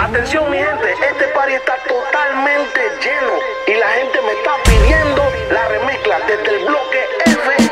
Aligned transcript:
Atención 0.00 0.50
mi 0.50 0.56
gente, 0.56 0.92
este 0.92 1.24
party 1.34 1.52
está 1.52 1.76
totalmente 1.86 2.80
lleno 3.02 3.34
y 3.66 3.74
la 3.74 3.86
gente 3.88 4.18
me 4.22 4.32
está 4.32 4.52
pidiendo 4.64 5.22
la 5.50 5.68
remezcla 5.68 6.20
desde 6.26 6.56
el 6.56 6.64
bloque 6.64 7.04
F. 7.26 7.69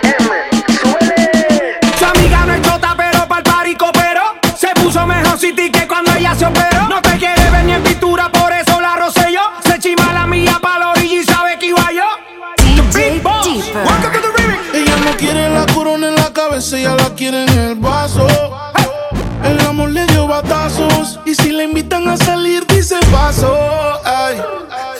pasó. 23.39 24.01
Ay. 24.05 24.43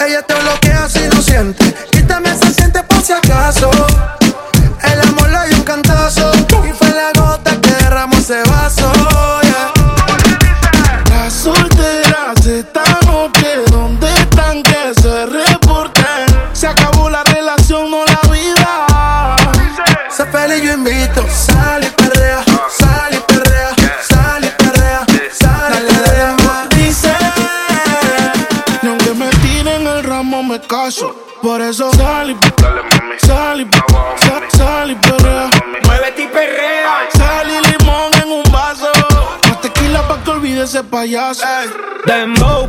Ella 0.07 0.23
te 0.23 0.35
bloqueó 0.35 0.68
payaso. 40.99 41.47
Dembow 42.07 42.68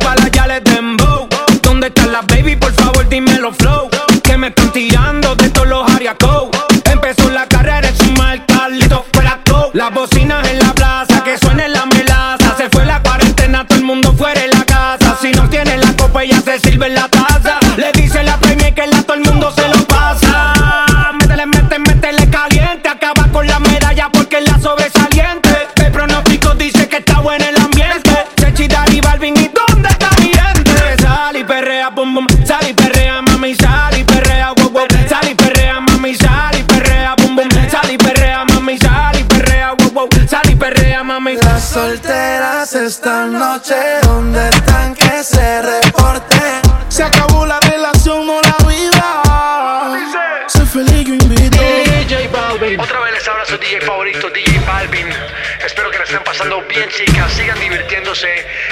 chicas 57.04 57.32
sigan 57.32 57.58
divirtiéndose. 57.58 58.28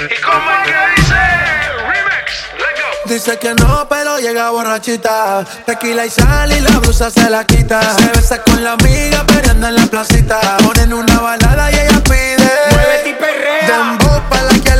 Y 0.09 0.21
como 0.21 0.51
el 0.51 0.63
que 0.63 1.01
dice, 1.01 1.15
remix, 1.87 2.45
let's 2.57 2.81
go. 2.81 3.09
Dice 3.13 3.37
que 3.39 3.53
no, 3.55 3.87
pero 3.89 4.19
llega 4.19 4.49
borrachita. 4.49 5.45
Tequila 5.65 6.05
y 6.05 6.09
sal 6.09 6.51
y 6.51 6.59
la 6.59 6.79
blusa 6.79 7.09
se 7.09 7.29
la 7.29 7.43
quita. 7.45 7.81
Se 7.97 8.07
besa 8.07 8.41
con 8.43 8.63
la 8.63 8.73
amiga, 8.73 9.23
pero 9.27 9.51
anda 9.51 9.69
en 9.69 9.75
la 9.75 9.85
placita. 9.85 10.57
Ponen 10.63 10.93
una 10.93 11.19
balada 11.19 11.71
y 11.71 11.75
ella 11.75 12.03
pide. 12.03 12.51
Muévete 12.71 13.09
y 13.09 13.13
perrea. 13.13 13.67
Dembow 13.67 14.21
pa' 14.29 14.39
que 14.63 14.75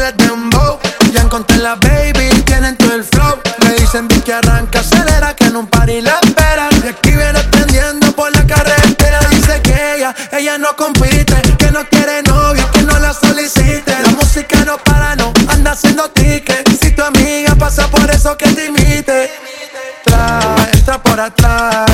atrás. 21.19 21.85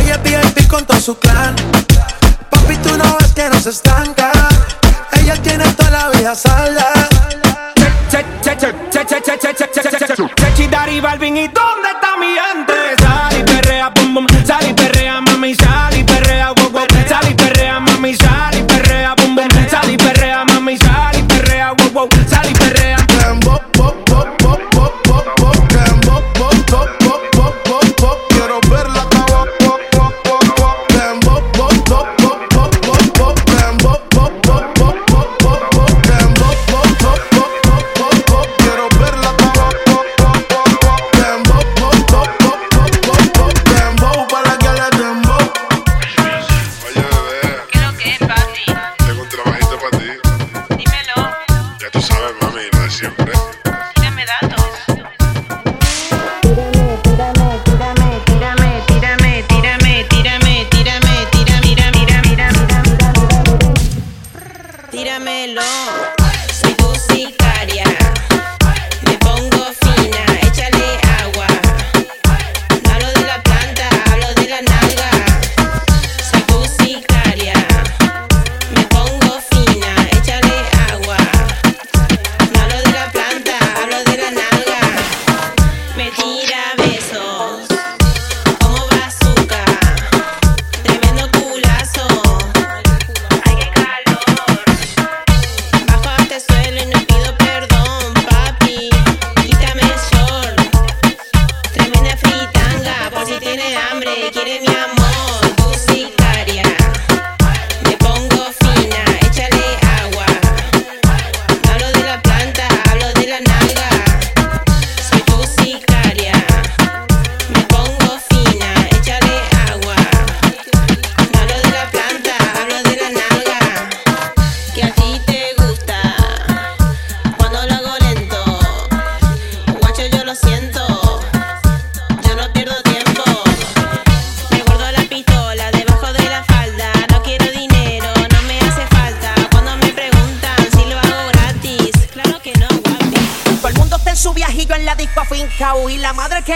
Ella 0.00 0.14
es 0.14 0.22
VIP 0.22 0.68
con 0.68 0.84
todo 0.84 1.00
su 1.00 1.18
clan. 1.18 1.54
Papi, 2.50 2.76
tú 2.78 2.96
no 2.96 3.16
ves 3.18 3.32
que 3.32 3.48
no 3.48 3.60
se 3.60 3.70
estanca. 3.70 4.32
Ella 5.12 5.34
tiene 5.42 5.64
toda 5.72 5.90
la 5.90 6.10
vida 6.10 6.34
salda. 6.34 7.08
Chechi, 10.36 10.66
Dari, 10.68 11.00
Balvin, 11.00 11.36
¿y 11.36 11.48
dónde 11.48 11.88
está 11.94 12.16
mi 12.18 12.26
gente? 12.26 12.74
Sal 13.02 13.38
y 13.38 13.42
perrea, 13.42 13.92
pum, 13.92 14.14
pum, 14.14 14.26
sal 14.46 14.68
y 14.68 14.74
perrea, 14.74 15.20
mami, 15.20 15.54
sal. 15.54 15.83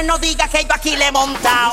No 0.03 0.19
diga 0.19 0.49
que 0.49 0.65
yo 0.65 0.75
aquí 0.75 0.97
le 0.97 1.06
he 1.06 1.12
montado. 1.12 1.73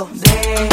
Un 0.00 0.18
sato. 0.18 0.71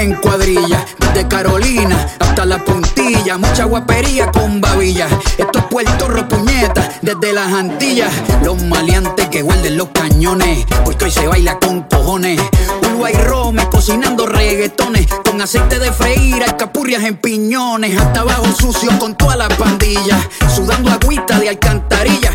En 0.00 0.14
cuadrilla. 0.14 0.84
Desde 0.98 1.28
Carolina 1.28 2.06
hasta 2.18 2.44
la 2.44 2.64
puntilla. 2.64 3.36
Mucha 3.38 3.64
guapería 3.64 4.30
con 4.30 4.60
babilla. 4.60 5.08
Esto 5.36 5.58
es 5.58 5.64
Puerto 5.66 6.08
Rico, 6.08 6.28
puñeta. 6.28 6.88
Desde 7.02 7.32
las 7.32 7.52
Antillas. 7.52 8.12
Los 8.42 8.62
maleantes 8.62 9.28
que 9.28 9.42
guarden 9.42 9.76
los 9.76 9.88
cañones. 9.90 10.64
Porque 10.84 11.06
hoy 11.06 11.10
se 11.10 11.26
baila 11.26 11.58
con 11.58 11.82
cojones. 11.82 12.40
Uruguay 12.82 13.14
Rome 13.14 13.66
cocinando 13.70 14.26
reggaetones. 14.26 15.06
Con 15.24 15.40
aceite 15.40 15.78
de 15.78 15.92
freír, 15.92 16.42
alcapurrias 16.42 17.04
en 17.04 17.16
piñones. 17.16 17.98
Hasta 17.98 18.20
abajo 18.20 18.46
sucio 18.58 18.90
con 18.98 19.16
toda 19.16 19.36
la 19.36 19.48
pandilla. 19.48 20.18
Sudando 20.54 20.90
agüita 20.90 21.38
de 21.38 21.50
alcantarilla. 21.50 22.34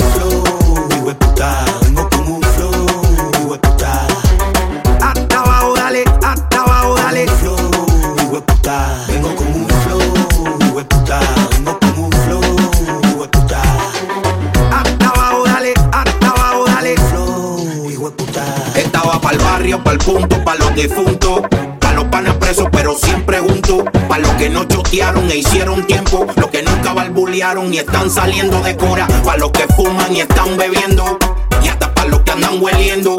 Barrio, 19.81 19.83
pa'l 19.83 19.97
punto, 19.97 20.43
pa' 20.43 20.55
los 20.55 20.75
difuntos. 20.75 21.41
Pa' 21.79 21.93
los 21.93 22.05
panas 22.05 22.35
presos, 22.35 22.67
pero 22.71 22.97
siempre 22.97 23.39
juntos. 23.39 23.83
Pa' 24.07 24.17
los 24.19 24.31
que 24.31 24.49
no 24.49 24.63
chotearon 24.65 25.29
e 25.31 25.37
hicieron 25.37 25.85
tiempo. 25.85 26.25
Los 26.35 26.49
que 26.49 26.63
nunca 26.63 26.93
barbulearon 26.93 27.73
y 27.73 27.79
están 27.79 28.09
saliendo 28.09 28.61
de 28.61 28.75
cora. 28.75 29.07
Pa' 29.23 29.37
los 29.37 29.51
que 29.51 29.67
fuman 29.75 30.15
y 30.15 30.21
están 30.21 30.57
bebiendo. 30.57 31.17
Y 31.63 31.67
hasta 31.67 31.93
pa' 31.93 32.05
los 32.05 32.21
que 32.21 32.31
andan 32.31 32.61
hueliendo. 32.61 33.15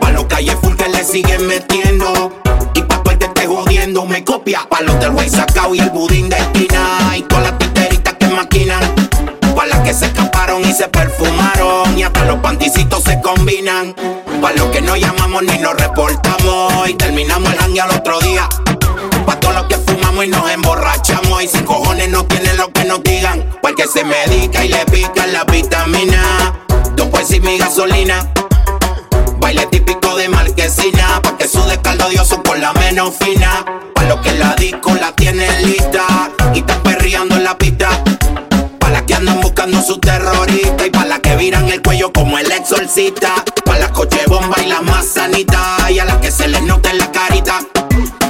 Pa' 0.00 0.10
los 0.10 0.24
calles 0.24 0.56
full 0.62 0.74
que 0.76 0.88
le 0.88 1.04
siguen 1.04 1.46
metiendo. 1.46 2.32
Y 2.74 2.82
pa' 2.82 3.02
todo 3.02 3.12
el 3.12 3.18
que 3.18 3.26
esté 3.26 3.46
jodiendo 3.46 4.04
me 4.06 4.24
copia. 4.24 4.66
Pa' 4.68 4.82
los 4.82 4.98
del 5.00 5.10
güey 5.10 5.28
sacao 5.28 5.74
y 5.74 5.80
el 5.80 5.90
budín 5.90 6.28
de 6.28 6.36
esquina. 6.36 7.16
Y 7.16 7.22
todas 7.22 7.44
las 7.44 7.58
titeritas 7.58 8.14
que 8.14 8.26
maquinan. 8.28 8.99
Que 9.90 9.96
se 9.96 10.06
escaparon 10.06 10.64
y 10.64 10.72
se 10.72 10.86
perfumaron. 10.86 11.98
Y 11.98 12.04
hasta 12.04 12.24
los 12.24 12.38
panticitos 12.38 13.02
se 13.02 13.20
combinan. 13.20 13.92
Pa' 14.40 14.52
los 14.52 14.68
que 14.68 14.80
no 14.80 14.94
llamamos 14.94 15.42
ni 15.42 15.58
nos 15.58 15.74
reportamos. 15.74 16.88
Y 16.88 16.94
terminamos 16.94 17.52
el 17.52 17.58
hangue 17.58 17.80
al 17.80 17.90
otro 17.90 18.20
día. 18.20 18.48
Pa' 19.26 19.40
todos 19.40 19.56
los 19.56 19.64
que 19.64 19.78
fumamos 19.78 20.26
y 20.26 20.28
nos 20.28 20.48
emborrachamos. 20.48 21.42
Y 21.42 21.48
sin 21.48 21.64
cojones 21.64 22.08
no 22.08 22.24
tienen 22.24 22.56
lo 22.56 22.72
que 22.72 22.84
nos 22.84 23.02
digan. 23.02 23.44
Pa' 23.60 23.70
el 23.70 23.74
que 23.74 23.88
se 23.88 24.04
medica 24.04 24.64
y 24.64 24.68
le 24.68 24.86
pican 24.86 25.32
la 25.32 25.42
vitamina. 25.42 26.54
Yo 26.96 27.10
pues 27.10 27.28
y 27.32 27.40
mi 27.40 27.58
gasolina. 27.58 28.30
Baile 29.40 29.66
típico 29.66 30.14
de 30.14 30.28
marquesina. 30.28 31.20
Pa' 31.20 31.36
que 31.36 31.48
sude 31.48 31.80
caldo 31.82 32.08
dioso 32.10 32.40
con 32.44 32.60
la 32.60 32.72
menos 32.74 33.16
fina. 33.16 33.64
Pa' 33.96 34.04
los 34.04 34.20
que 34.20 34.34
la 34.34 34.54
disco 34.54 34.94
la 34.94 35.10
tienen 35.16 35.66
lista. 35.66 36.06
Viran 41.40 41.66
el 41.70 41.80
cuello 41.80 42.12
como 42.12 42.38
el 42.38 42.52
exorcista. 42.52 43.34
Pa' 43.64 43.78
las 43.78 43.90
coche 43.92 44.20
bomba 44.26 44.56
y 44.62 44.66
las 44.66 44.82
más 44.82 45.06
sanitas 45.06 45.90
y 45.90 45.98
a 45.98 46.04
las 46.04 46.18
que 46.18 46.30
se 46.30 46.46
les 46.48 46.62
nota 46.62 46.90
en 46.90 46.98
la 46.98 47.10
carita. 47.10 47.60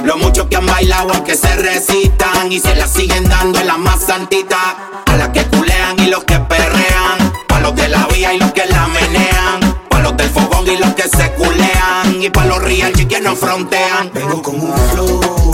Lo 0.05 0.15
mucho 0.15 0.47
que 0.47 0.55
han 0.55 0.65
bailado 0.65 1.11
aunque 1.13 1.35
se 1.35 1.53
resistan 1.57 2.49
y 2.49 2.59
se 2.59 2.73
la 2.73 2.87
siguen 2.87 3.27
dando 3.27 3.59
en 3.59 3.67
la 3.67 3.77
más 3.77 4.01
santita. 4.01 5.03
A 5.05 5.15
las 5.17 5.29
que 5.29 5.43
culean 5.43 5.99
y 5.99 6.05
los 6.05 6.23
que 6.23 6.39
perrean. 6.39 7.33
Pa' 7.47 7.59
los 7.59 7.75
de 7.75 7.89
la 7.89 8.07
vía 8.07 8.33
y 8.33 8.39
los 8.39 8.53
que 8.53 8.65
la 8.65 8.87
menean. 8.87 9.77
Pa' 9.89 9.99
los 9.99 10.15
del 10.15 10.29
fogón 10.29 10.65
y 10.67 10.77
los 10.77 10.93
que 10.93 11.03
se 11.03 11.33
culean. 11.33 12.21
Y 12.21 12.29
pa' 12.29 12.45
los 12.45 12.63
real 12.63 12.93
que 12.93 13.19
no 13.19 13.35
frontean. 13.35 14.09
Vengo 14.13 14.41
con 14.41 14.55
un 14.55 14.73
flow, 14.91 15.50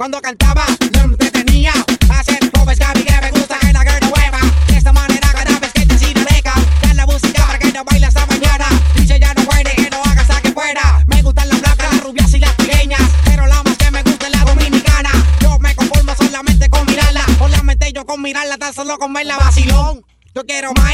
Cuando 0.00 0.18
cantaba, 0.22 0.64
no 0.92 1.08
me 1.08 1.12
entretenía. 1.12 1.74
Hacer 2.08 2.50
pobres 2.52 2.78
Gaby 2.78 3.02
que 3.04 3.20
me 3.20 3.30
gusta 3.32 3.58
que 3.58 3.70
la 3.70 3.84
guerra 3.84 4.08
hueva. 4.08 4.40
De 4.66 4.78
esta 4.78 4.94
manera 4.94 5.30
cada 5.30 5.58
vez 5.58 5.72
que 5.74 5.84
te 5.84 5.98
sirve 5.98 6.24
deca. 6.24 6.54
Dan 6.80 6.96
la 6.96 7.04
música 7.04 7.46
para 7.46 7.58
que 7.58 7.70
no 7.70 7.84
baile 7.84 8.06
hasta 8.06 8.24
mañana. 8.24 8.66
Dice 8.94 9.20
ya 9.20 9.34
no 9.34 9.42
muere, 9.42 9.74
que 9.74 9.90
no 9.90 10.02
hagas 10.02 10.30
a 10.30 10.40
que 10.40 10.52
fuera. 10.52 11.04
Me 11.06 11.20
gustan 11.20 11.50
las 11.50 11.60
blancas, 11.60 11.92
las 11.92 12.02
rubias 12.02 12.32
y 12.32 12.38
las 12.38 12.54
pequeñas. 12.54 13.02
Pero 13.26 13.46
la 13.46 13.62
más 13.62 13.76
que 13.76 13.90
me 13.90 14.02
gusta 14.02 14.26
es 14.28 14.32
la 14.32 14.42
dominicana. 14.42 15.10
Yo 15.42 15.58
me 15.58 15.74
conformo 15.74 16.14
solamente 16.16 16.70
con 16.70 16.86
mirarla. 16.86 17.26
Solamente 17.38 17.92
yo 17.92 18.06
con 18.06 18.22
mirarla, 18.22 18.56
tan 18.56 18.72
solo 18.72 18.96
con 18.96 19.12
verla 19.12 19.36
vacilón. 19.36 20.02
Yo 20.34 20.46
quiero 20.46 20.72
más. 20.72 20.90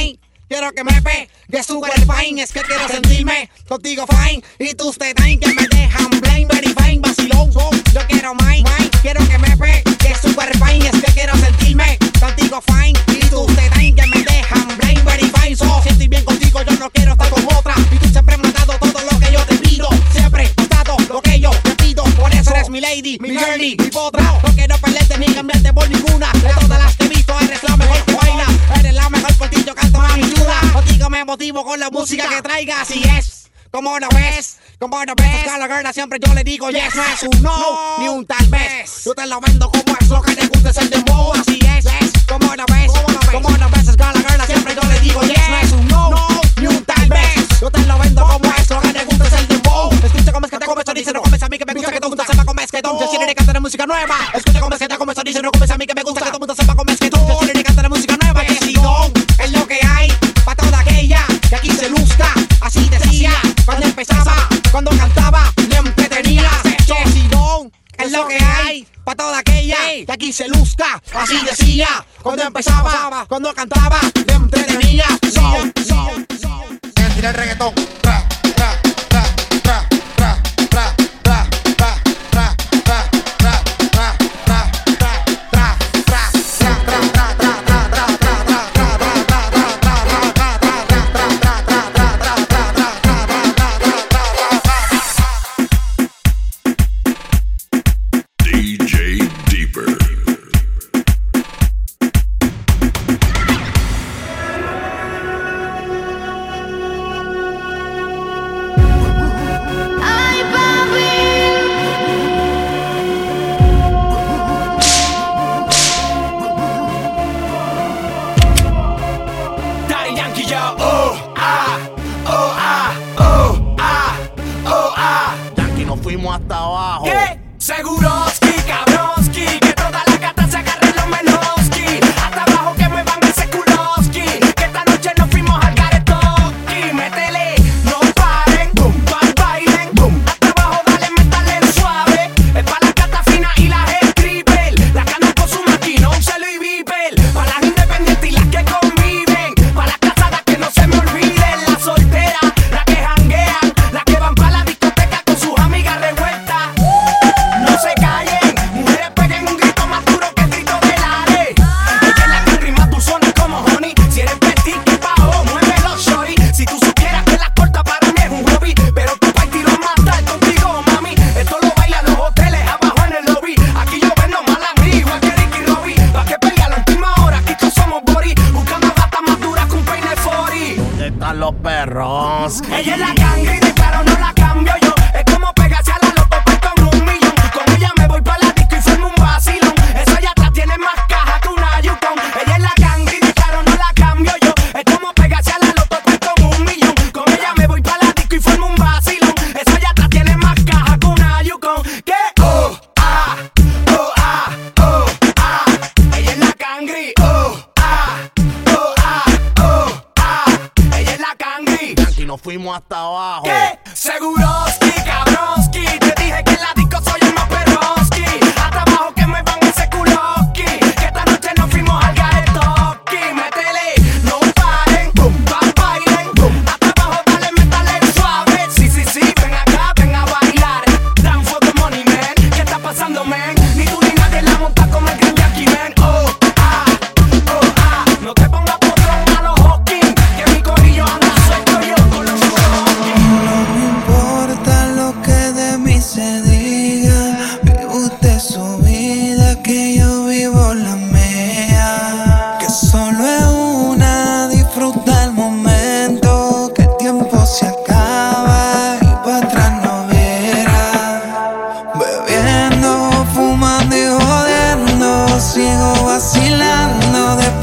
Quiero 0.49 0.71
que 0.73 0.85
me 0.85 1.03
pe, 1.03 1.29
que 1.51 1.63
suba 1.65 1.89
el 1.97 2.07
pain, 2.07 2.39
es 2.39 2.53
que 2.53 2.63
quiero 2.63 2.87
sentirme 2.87 3.51
contigo 3.69 4.07
fine. 4.07 4.45
siempre 36.07 36.19
yo 36.25 36.35
le 36.35 36.45
digo 36.45 36.71
yes, 36.71 36.95
no 36.95 37.03
es 37.03 37.23
un 37.25 37.43
no, 37.43 37.99
ni 37.99 38.09
un 38.09 38.25
tal 38.27 38.47
vez. 38.47 39.05
Yo 39.05 39.15
te 39.15 39.27
lo 39.27 39.41
vendo 39.41 39.69
como 39.69 39.97
es 39.99 40.09
lo 40.09 40.23
que 40.23 40.37
te 40.37 40.47
gusta, 40.47 40.71
es 40.71 40.77
el 40.77 40.91
demonio. 40.91 41.16
pasaba 72.51 73.27
cuando 73.29 73.53
cantaba. 73.55 73.99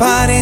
somebody 0.04 0.33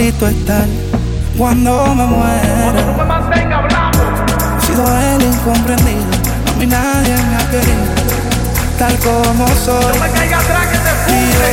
solito 0.00 0.28
estar 0.28 0.64
cuando 1.36 1.94
me 1.94 2.06
muera. 2.06 2.72
He 4.56 4.66
sido 4.66 4.84
el 4.98 5.22
incomprendido, 5.22 6.06
a 6.48 6.58
mí 6.58 6.66
nadie 6.66 7.16
me 7.16 7.36
ha 7.36 7.50
querido, 7.50 7.84
tal 8.78 8.96
como 9.00 9.46
soy. 9.48 9.94
Y 11.06 11.20
yo 11.36 11.50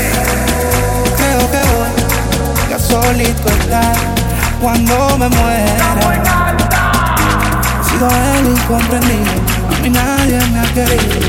creo 1.18 1.44
que 1.52 1.62
voy 1.76 2.74
a 2.74 2.80
solito 2.80 3.50
estar 3.50 3.96
cuando 4.62 5.18
me 5.18 5.28
muera. 5.28 5.86
He 7.82 7.90
sido 7.90 8.08
el 8.08 8.48
incomprendido, 8.48 9.32
a 9.76 9.82
mí 9.82 9.90
nadie 9.90 10.40
me 10.54 10.60
ha 10.60 10.74
querido, 10.74 11.20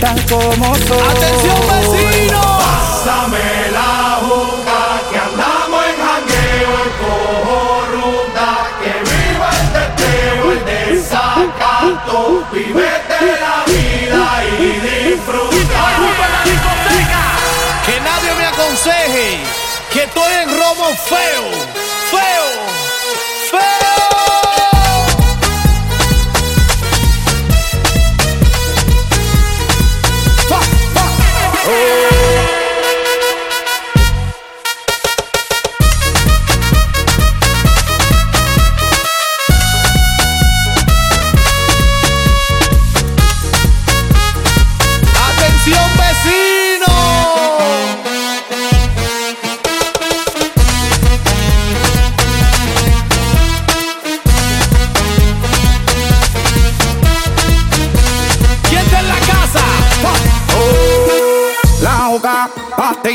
tal 0.00 0.20
como 0.26 0.74
soy. 0.74 0.98
¡Atención, 1.16 1.60
vecino! 1.68 2.40
Pásame 2.58 3.70
la 3.72 4.18
boca 4.26 4.59
vivete 12.52 13.38
la 13.40 13.64
vida 13.66 14.44
y 14.58 15.10
disfruta. 15.10 15.80
Que 17.86 18.00
nadie 18.00 18.34
me 18.34 18.46
aconseje 18.46 19.38
que 19.92 20.02
estoy 20.04 20.32
en 20.42 20.48
romo 20.48 20.94
feo, 20.96 21.50
feo. 22.10 22.49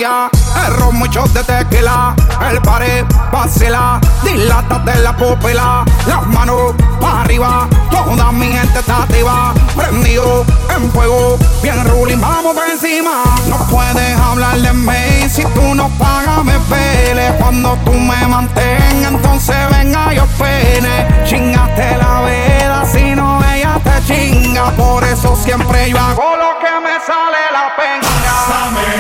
Ron, 0.03 0.95
muchos 0.97 1.33
de 1.33 1.43
tequila, 1.43 2.15
el 2.49 2.61
pared, 2.61 3.05
vacila, 3.31 3.99
dilata 4.23 4.79
de 4.79 4.95
la 5.01 5.15
pupila, 5.15 5.85
las 6.05 6.27
manos 6.27 6.73
para 6.99 7.21
arriba, 7.21 7.67
toda 7.89 8.31
mi 8.31 8.47
gente 8.47 8.79
está 8.79 9.03
activa, 9.03 9.53
prendido 9.75 10.45
en 10.75 10.91
fuego, 10.91 11.37
bien 11.63 11.81
ruling, 11.85 12.19
vamos 12.19 12.55
por 12.55 12.67
encima. 12.69 13.23
No 13.47 13.57
puedes 13.69 14.17
hablar 14.19 14.57
de 14.57 14.73
mí 14.73 15.29
si 15.29 15.43
tú 15.43 15.75
no 15.75 15.87
pagas, 15.97 16.43
me 16.43 16.59
pele. 16.59 17.33
Cuando 17.39 17.77
tú 17.85 17.93
me 17.93 18.27
mantengas, 18.27 19.11
entonces 19.13 19.55
venga 19.71 20.13
yo 20.13 20.25
pene. 20.37 21.07
Chingaste 21.25 21.97
la 21.97 22.21
vela, 22.21 22.85
si 22.85 23.15
no 23.15 23.39
ella 23.53 23.79
te 23.83 24.03
chinga, 24.05 24.71
por 24.71 25.03
eso 25.03 25.35
siempre 25.37 25.89
yo 25.89 25.97
hago 25.97 26.35
lo 26.35 26.59
que 26.59 26.73
me 26.83 26.95
sale 27.05 27.37
la 27.51 27.75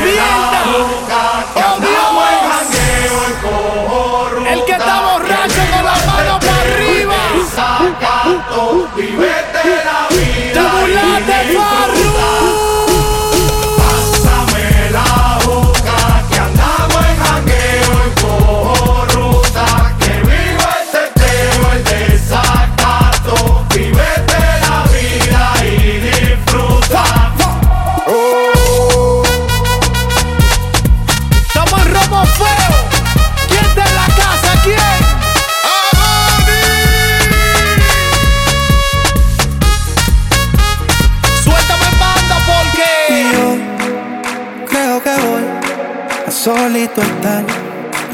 peña. 0.03 0.55
El 1.55 1.64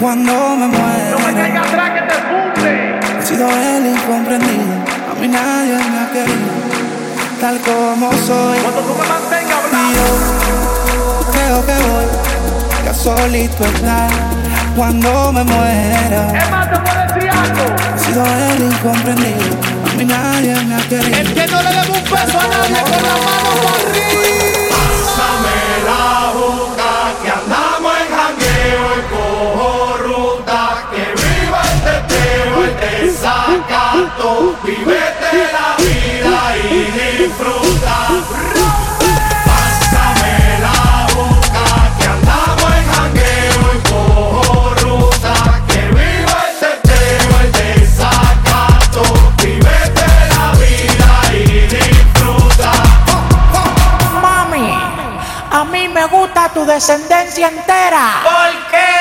cuando 0.02 0.34
me 0.58 0.68
muera. 0.68 1.12
No 1.12 1.20
me 1.20 1.34
caiga 1.34 1.62
atrás 1.62 1.92
que 1.92 2.02
te 2.02 2.16
funde. 2.28 3.00
He 3.20 3.26
sido 3.26 3.48
el 3.48 3.86
incomprendido, 3.86 4.74
a 5.12 5.14
mí 5.20 5.28
nadie 5.28 5.76
me 5.76 6.00
ha 6.00 6.12
querido, 6.12 6.52
tal 7.40 7.60
como 7.60 8.12
soy. 8.14 8.58
Cuando 8.60 8.82
tú 8.82 8.96
me 9.00 9.08
mantengas 9.08 9.60
Y 9.72 9.94
yo 9.96 11.32
creo 11.32 11.66
que 11.68 11.74
voy 11.74 12.90
a 12.90 12.94
solito 12.94 13.64
estar 13.64 14.10
cuando 14.76 15.32
me 15.34 15.44
muera. 15.44 16.28
Es 16.36 16.50
más, 16.50 16.72
te 16.72 16.80
puedo 16.80 17.02
decir 17.08 17.30
algo. 17.30 17.64
He 17.96 18.00
sido 18.00 18.26
el 18.26 18.74
incomprendido, 18.74 19.56
a 19.86 19.96
mí 19.98 20.06
nadie 20.06 20.56
me 20.66 20.76
ha 20.76 20.90
querido. 20.90 21.20
El 21.20 21.34
que 21.34 21.48
no 21.48 21.62
le 21.62 21.70
debe 21.70 21.92
un 21.92 22.04
peso 22.04 22.40
a 22.40 22.48
nadie 22.48 22.82
con 22.82 23.04
la 23.04 23.16
mano 23.24 23.52
disfruta. 23.94 25.61
Cátulo, 33.60 34.56
vive 34.64 35.02
te 35.20 35.52
la 35.52 35.76
vida 35.78 36.58
y 36.58 36.92
disfruta. 37.20 37.96
Pásame 39.46 40.36
la 40.62 41.08
boca 41.14 41.66
que 42.00 42.06
ando 42.08 42.40
muy 42.62 42.80
hanguero 42.96 43.64
y 43.76 43.78
porusa 43.90 45.36
que 45.68 45.82
vivo 45.98 46.36
este 46.50 46.94
día 46.94 47.38
hoy 47.38 47.50
te 47.52 47.68
sacato. 47.88 49.04
Vive 49.44 49.80
te 49.96 50.12
la 50.34 50.46
vida 50.62 51.12
y 51.34 51.36
disfruta. 51.68 52.72
Mami, 54.22 54.68
a 55.52 55.66
mí 55.66 55.88
me 55.90 56.06
gusta 56.06 56.50
tu 56.54 56.66
descendencia 56.66 57.50
entera. 57.50 58.22
¿Por 58.24 58.72
qué? 58.72 59.01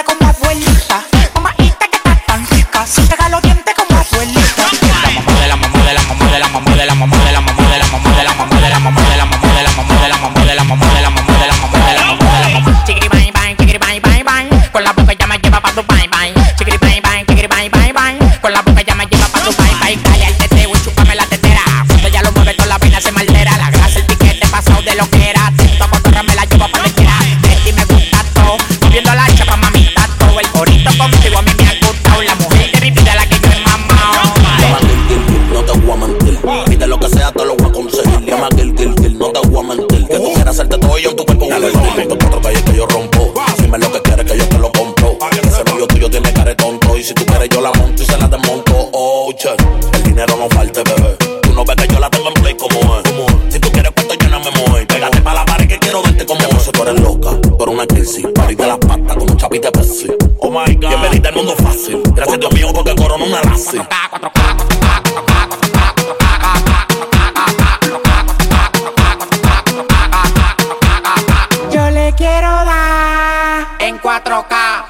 Yo 71.69 71.89
le 71.89 72.13
quiero 72.15 72.49
dar 72.49 73.67
en 73.79 73.99
4K. 73.99 74.85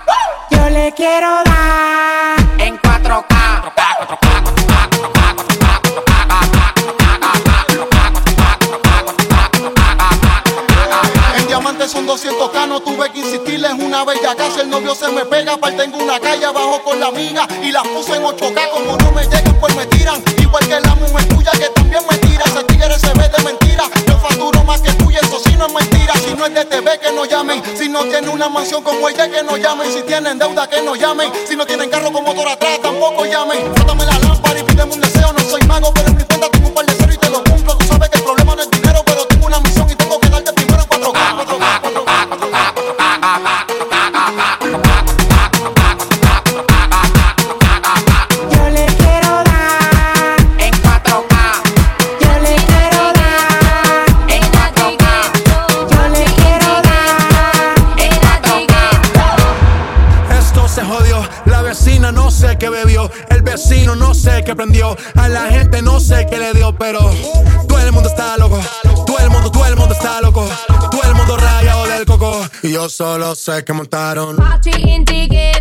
Yo 0.51 0.69
le 0.69 0.93
quiero 0.93 1.43
dar 1.43 2.39
en 2.59 2.79
4K. 2.79 3.71
En 11.35 11.47
diamante 11.47 11.87
son 11.87 12.07
200k, 12.07 12.67
no 12.67 12.79
tuve 12.81 13.11
que 13.11 13.19
insistirles 13.19 13.71
una 13.73 14.05
bella 14.05 14.35
casa. 14.35 14.61
El 14.61 14.69
novio 14.69 14.93
se 14.93 15.11
me 15.11 15.25
pega, 15.25 15.53
aparte 15.53 15.77
tengo 15.77 15.97
una 15.97 16.19
calle 16.19 16.40
Y 17.71 17.73
las 17.73 17.87
puse 17.87 18.17
en 18.17 18.23
8k, 18.23 18.69
como 18.71 18.97
no 18.97 19.11
me 19.13 19.23
llegan, 19.23 19.57
pues 19.61 19.73
me 19.77 19.85
tiran. 19.85 20.21
Igual 20.37 20.67
que 20.67 20.77
la 20.81 20.93
mujer 20.95 21.25
tuya 21.29 21.51
que 21.53 21.69
también 21.69 22.03
me 22.09 22.17
tira. 22.17 22.43
Ese 22.43 22.65
tigre 22.65 22.99
se 22.99 23.13
ve 23.13 23.29
de 23.29 23.43
mentira. 23.45 23.85
Yo 24.05 24.19
facturo 24.19 24.61
más 24.65 24.81
que 24.81 24.91
tú 24.95 25.09
y 25.09 25.15
eso 25.15 25.39
sí 25.39 25.55
no 25.55 25.67
es 25.67 25.73
mentira. 25.73 26.13
Si 26.15 26.33
no 26.33 26.47
es 26.47 26.53
de 26.53 26.65
TV, 26.65 26.99
que 26.99 27.13
no 27.13 27.23
llamen. 27.23 27.63
Si 27.77 27.87
no 27.87 28.03
tiene 28.03 28.27
una 28.27 28.49
mansión 28.49 28.83
como 28.83 29.07
ella, 29.07 29.29
que 29.31 29.41
no 29.43 29.55
llamen. 29.55 29.89
Si 29.89 30.01
tienen 30.01 30.37
deuda, 30.37 30.67
que 30.67 30.81
no 30.81 30.97
llamen. 30.97 31.31
Si 31.47 31.55
no 31.55 31.65
tienen 31.65 31.89
solo 72.91 73.33
sé 73.35 73.63
que 73.63 73.73
montaron. 73.73 74.35
Party 74.35 74.71
in 74.91 75.05
the 75.05 75.27
ghetto, 75.27 75.60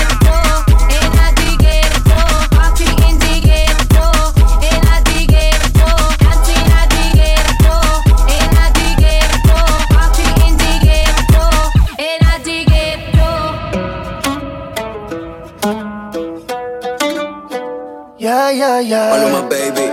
Yeah, 18.61 18.79
yeah, 18.79 18.93
yeah. 18.93 19.09
Maluma, 19.09 19.49
baby. 19.49 19.85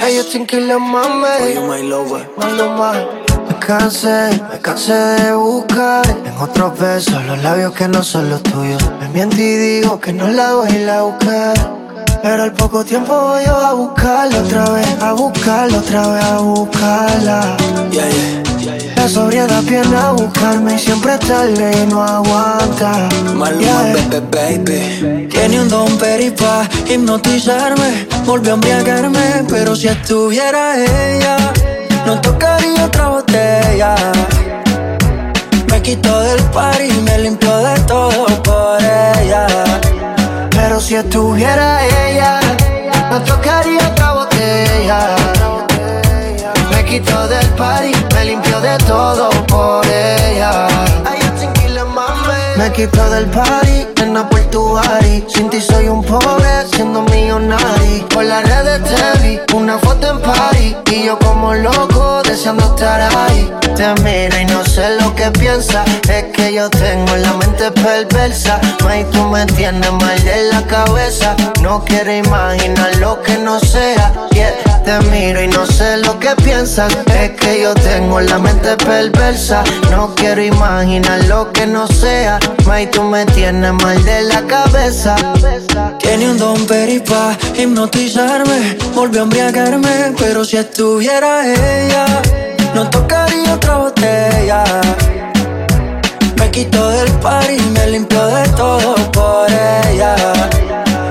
Hey, 0.00 0.16
yo 0.16 0.24
tranquila, 0.24 0.78
mami. 0.80 1.60
My 1.68 1.82
lover. 1.82 2.24
Maluma. 2.38 2.88
Me 3.46 3.54
cansé, 3.60 4.40
me 4.50 4.58
cansé 4.58 4.94
de 5.20 5.34
buscar 5.34 6.08
en 6.08 6.34
otros 6.40 6.78
besos 6.78 7.22
los 7.26 7.42
labios 7.42 7.74
que 7.74 7.86
no 7.86 8.02
son 8.02 8.30
los 8.30 8.42
tuyos. 8.42 8.82
Me 8.98 9.10
miento 9.10 9.36
y 9.36 9.56
digo 9.56 10.00
que 10.00 10.14
no 10.14 10.26
la 10.28 10.54
voy 10.54 10.70
a 10.70 10.80
ir 10.80 10.88
a 10.88 11.02
buscar. 11.02 11.54
Pero 12.22 12.44
al 12.44 12.54
poco 12.54 12.82
tiempo 12.82 13.12
voy 13.12 13.44
yo 13.44 13.56
a 13.56 13.74
buscarla 13.74 14.38
otra 14.40 14.70
vez, 14.70 15.02
a 15.02 15.12
buscarla 15.12 15.78
otra 15.80 16.08
vez, 16.08 16.24
a 16.24 16.38
buscarla. 16.38 17.56
La 19.02 19.08
sobriedad 19.08 19.64
viene 19.64 19.96
a 19.96 20.12
buscarme 20.12 20.76
y 20.76 20.78
siempre 20.78 21.14
es 21.14 21.18
tarde 21.26 21.72
y 21.82 21.86
no 21.88 22.04
aguanta. 22.04 23.08
Maluma, 23.34 23.60
Yeah. 23.60 23.94
baby, 24.30 24.58
baby. 24.62 25.28
Tiene 25.28 25.60
un 25.60 25.68
don 25.68 25.98
peripa 25.98 26.68
hipnotizarme. 26.88 28.06
Volvió 28.24 28.52
a 28.52 28.54
embriagarme, 28.54 29.44
pero 29.48 29.74
si 29.74 29.88
estuviera 29.88 30.76
ella, 30.78 31.36
no 32.06 32.20
tocaría 32.20 32.84
otra 32.84 33.08
botella. 33.08 33.96
Me 35.68 35.82
quitó 35.82 36.20
del 36.20 36.40
party 36.54 36.84
y 36.84 37.00
me 37.00 37.18
limpió 37.18 37.56
de 37.58 37.80
todo 37.80 38.26
por 38.44 38.78
ella. 38.80 39.48
Pero 40.50 40.80
si 40.80 40.94
estuviera 40.94 41.84
ella, 42.08 42.38
no 43.10 43.20
tocaría 43.22 43.80
otra 43.84 44.12
botella. 44.12 45.16
Quitó 46.92 47.26
del 47.26 47.48
party, 47.54 47.90
me 48.14 48.24
limpió 48.26 48.60
de 48.60 48.76
todo 48.84 49.30
por 49.46 49.82
ella. 49.86 50.68
Me 52.56 52.70
quitó 52.72 53.10
del 53.10 53.26
party, 53.26 53.86
en 54.02 54.14
por 54.28 54.40
tu 54.50 54.60
body. 54.60 55.24
Sin 55.28 55.48
ti 55.50 55.60
soy 55.60 55.88
un 55.88 56.04
pobre, 56.04 56.66
siendo 56.72 57.02
millonario. 57.02 58.08
Por 58.08 58.24
las 58.24 58.42
redes 58.44 58.82
te 58.84 59.22
vi, 59.22 59.40
una 59.54 59.78
foto 59.78 60.10
en 60.10 60.20
party. 60.20 60.76
Y 60.90 61.06
yo 61.06 61.18
como 61.18 61.54
loco, 61.54 62.22
deseando 62.22 62.64
estar 62.64 63.00
ahí. 63.00 63.52
Te 63.74 63.94
miro 64.02 64.38
y 64.38 64.44
no 64.44 64.64
sé 64.64 64.96
lo 65.00 65.14
que 65.14 65.30
piensas. 65.30 65.88
Es 66.08 66.24
que 66.34 66.52
yo 66.52 66.68
tengo 66.68 67.16
la 67.16 67.32
mente 67.32 67.70
perversa. 67.70 68.60
May, 68.84 69.04
tú 69.10 69.24
me 69.28 69.46
tienes 69.46 69.90
mal 69.92 70.22
de 70.24 70.50
la 70.52 70.62
cabeza. 70.66 71.34
No 71.62 71.82
quiero 71.84 72.14
imaginar 72.14 72.94
lo 72.96 73.22
que 73.22 73.38
no 73.38 73.58
sea. 73.58 74.12
Te 74.84 74.98
miro 75.10 75.42
y 75.42 75.48
no 75.48 75.64
sé 75.64 75.96
lo 75.98 76.18
que 76.18 76.30
piensas. 76.44 76.92
Es 77.14 77.30
que 77.30 77.62
yo 77.62 77.72
tengo 77.74 78.20
la 78.20 78.38
mente 78.38 78.76
perversa. 78.76 79.64
No 79.90 80.14
quiero 80.14 80.42
imaginar 80.42 81.24
lo 81.24 81.50
que 81.52 81.66
no 81.66 81.86
sea. 81.86 82.38
May, 82.66 82.86
tú 82.90 83.02
me 83.02 83.26
tienes 83.26 83.72
mal 83.72 84.02
de 84.04 84.22
la 84.22 84.42
cabeza. 84.46 85.16
Tiene 85.98 86.30
un 86.30 86.38
don 86.38 86.66
peripa 86.66 87.36
hipnotizarme. 87.56 88.78
Volvió 88.94 89.20
a 89.20 89.24
embriagarme, 89.24 90.14
pero 90.18 90.44
si 90.44 90.56
estuviera 90.56 91.44
ella, 91.46 92.06
no 92.74 92.88
tocaría 92.88 93.54
otra 93.54 93.76
botella. 93.76 94.64
Me 96.38 96.50
quitó 96.50 96.88
del 96.90 97.10
party 97.20 97.56
y 97.56 97.70
me 97.70 97.86
limpió 97.88 98.26
de 98.26 98.48
todo 98.50 98.94
por 99.12 99.48
ella. 99.50 100.16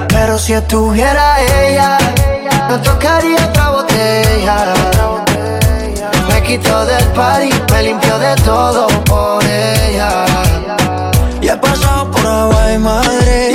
Pero 0.08 0.38
si 0.40 0.54
estuviera 0.54 1.42
ella, 1.42 1.98
no 2.70 2.82
tocaría 2.82 3.46
otra 3.46 3.70
botella. 3.70 4.74
Me 6.28 6.42
quitó 6.44 6.86
del 6.86 7.06
party, 7.08 7.50
me 7.72 7.84
limpió 7.84 8.18
de 8.20 8.36
todo 8.38 8.88
por 9.06 9.44
ella. 9.44 10.26
Pasado 11.62 12.12
por 12.12 12.26
agua 12.26 12.74
y 12.74 12.78
madre. 12.78 13.53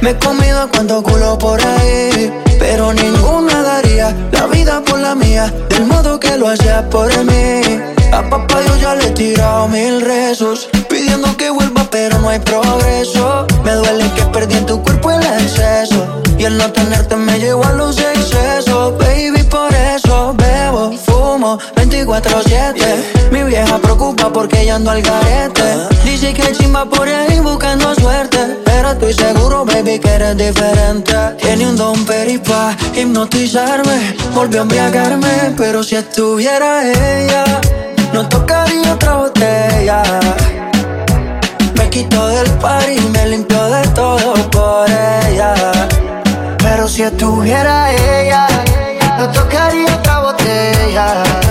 Me 0.00 0.10
he 0.10 0.18
comido 0.18 0.68
cuanto 0.70 1.02
culo 1.02 1.38
por 1.38 1.60
ahí. 1.64 2.32
Pero 2.58 2.92
ninguna 2.92 3.62
daría 3.62 4.14
la 4.32 4.46
vida 4.46 4.82
por 4.84 4.98
la 4.98 5.14
mía. 5.14 5.52
Del 5.68 5.86
modo 5.86 6.18
que 6.18 6.36
lo 6.36 6.48
hacía 6.48 6.88
por 6.90 7.08
mí. 7.24 7.80
A 8.12 8.28
papá 8.28 8.60
yo 8.66 8.76
ya 8.76 8.94
le 8.94 9.06
he 9.06 9.10
tirado 9.10 9.68
mil 9.68 10.00
rezos. 10.00 10.68
Pidiendo 10.88 11.36
que 11.36 11.50
vuelva, 11.50 11.86
pero 11.90 12.18
no 12.18 12.28
hay 12.28 12.40
progreso. 12.40 13.46
Me 13.64 13.72
duele 13.72 14.10
que 14.16 14.24
perdí 14.26 14.56
en 14.56 14.66
tu 14.66 14.82
cuerpo 14.82 15.12
el 15.12 15.22
exceso. 15.22 16.22
Y 16.36 16.44
el 16.44 16.58
no 16.58 16.70
tenerte 16.72 17.14
me 17.16 17.38
llevó 17.38 17.64
a 17.64 17.72
los 17.72 17.98
excesos. 17.98 18.98
Baby, 18.98 19.44
por 19.44 19.72
eso 19.72 20.34
bebo, 20.36 20.92
fumo 20.98 21.58
24-7. 21.76 22.74
Mi 23.14 23.21
vieja 23.72 23.78
preocupa 23.78 24.32
porque 24.32 24.66
ya 24.66 24.76
ando 24.76 24.90
al 24.90 25.02
garete. 25.02 25.88
Dice 26.04 26.32
que 26.34 26.52
chimba 26.52 26.84
por 26.84 27.08
ahí 27.08 27.40
buscando 27.40 27.94
suerte. 27.94 28.38
Pero 28.64 28.90
estoy 28.90 29.12
seguro, 29.12 29.64
baby, 29.64 29.98
que 29.98 30.10
eres 30.10 30.36
diferente. 30.36 31.14
Tiene 31.40 31.68
un 31.68 31.76
don 31.76 32.04
peripa 32.04 32.76
hipnotizarme. 32.94 34.16
Volvió 34.34 34.60
a 34.60 34.62
embriagarme, 34.62 35.54
pero 35.56 35.82
si 35.82 35.96
estuviera 35.96 36.82
ella, 36.86 37.44
no 38.12 38.28
tocaría 38.28 38.94
otra 38.94 39.16
botella. 39.16 40.02
Me 41.76 41.88
quitó 41.88 42.28
del 42.28 42.50
party 42.58 42.92
y 42.96 43.08
me 43.10 43.26
limpió 43.28 43.62
de 43.70 43.86
todo 43.88 44.34
por 44.50 44.88
ella. 44.88 45.54
Pero 46.58 46.88
si 46.88 47.02
estuviera 47.02 47.92
ella, 47.92 48.46
no 49.18 49.28
tocaría 49.30 49.94
otra 49.94 50.20
botella. 50.20 51.41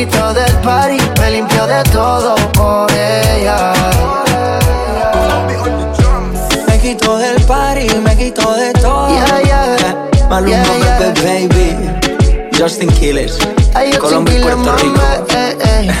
Me 0.00 0.06
quitó 0.06 0.32
del 0.32 0.52
party, 0.62 0.96
me 1.20 1.30
limpió 1.30 1.66
de 1.66 1.82
todo 1.92 2.34
por 2.52 2.90
ella. 2.90 3.74
Me 6.66 6.78
quitó 6.78 7.18
del 7.18 7.38
party, 7.42 7.86
me 8.02 8.16
quitó 8.16 8.54
de 8.54 8.72
todo. 8.72 9.10
Yeah, 9.10 9.42
yeah. 9.42 10.08
Maluma, 10.30 10.56
Yeah, 10.56 10.78
yeah. 10.78 11.12
baby, 11.12 11.48
baby. 11.48 12.50
Justin 12.58 12.88
Quiles. 12.92 13.36
Colombia 14.00 14.38
y 14.38 14.40
Puerto 14.40 14.74
Rico. 14.76 14.96
mama, 14.96 15.26
eh, 15.34 15.58
eh. 15.62 15.92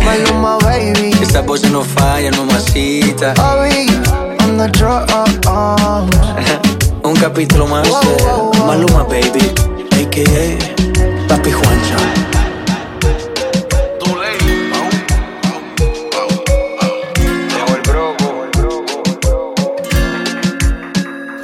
Maluma, 0.04 0.58
baby. 0.58 1.10
Esta 1.20 1.40
voz 1.40 1.64
no 1.64 1.82
falla, 1.82 2.30
no 2.30 2.44
masita. 2.44 3.34
On 4.44 4.56
the 4.56 4.68
drums. 4.68 5.10
Un 7.02 7.16
capítulo 7.16 7.66
más 7.66 7.88
de 7.88 8.62
Maluma, 8.64 9.02
baby. 9.02 9.52
A.K.A. 10.00 11.26
Papi 11.26 11.50
Juancho. 11.50 12.37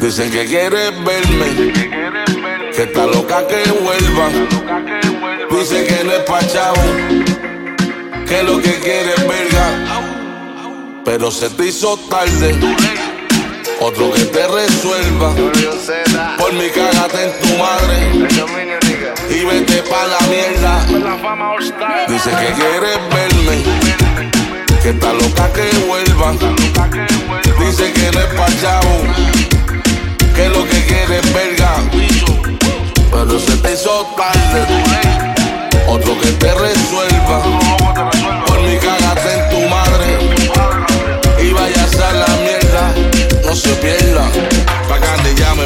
Dicen 0.04 0.30
que 0.30 0.44
quieres 0.44 0.92
verme, 1.02 1.72
que 2.76 2.82
está 2.82 3.06
loca 3.06 3.46
que 3.48 3.62
vuelva. 3.72 4.28
Dice 5.50 5.86
que 5.86 6.04
no 6.04 6.12
es 6.12 6.20
pa' 6.24 6.46
chavo, 6.46 6.82
que 8.28 8.42
lo 8.42 8.60
que 8.60 8.80
quiere 8.80 9.14
es 9.14 9.26
verga. 9.26 9.66
Pero 11.06 11.30
se 11.30 11.48
te 11.48 11.68
hizo 11.68 11.96
tarde, 12.10 12.54
otro 13.80 14.12
que 14.12 14.26
te 14.26 14.46
resuelva. 14.46 15.34
Por 16.36 16.52
mi 16.52 16.68
cágate 16.68 17.24
en 17.24 17.40
tu 17.40 17.56
madre 17.56 17.96
y 19.30 19.42
vete 19.42 19.82
pa' 19.84 20.06
la 20.06 20.20
mierda. 20.28 20.84
Dice 22.08 22.28
que 22.28 22.52
quieres 22.52 22.98
verme, 23.08 23.62
que 24.82 24.90
está 24.90 25.14
loca 25.14 25.50
que 25.54 25.66
vuelva. 25.86 26.34
Dice 27.58 27.90
que 27.90 28.12
no 28.12 28.20
es 28.20 28.34
pa' 28.34 28.60
chavo, 28.60 29.53
que 30.34 30.48
lo 30.48 30.64
que 30.64 30.84
quiere 30.86 31.20
verga. 31.32 31.74
Pero 33.10 33.38
se 33.38 33.56
te 33.56 33.72
hizo 33.72 34.06
tarde, 34.16 34.66
otro 35.86 36.18
que 36.20 36.30
te 36.32 36.52
resuelva. 36.54 37.42
Por 38.46 38.60
mi 38.62 38.76
cágate 38.76 39.32
en 39.38 39.50
tu 39.50 39.68
madre 39.68 40.06
y 41.40 41.52
vayas 41.52 41.94
a 42.00 42.12
la 42.12 42.28
mierda, 42.42 42.94
no 43.44 43.54
se 43.54 43.70
pierda. 43.74 44.26
Pa' 44.88 44.98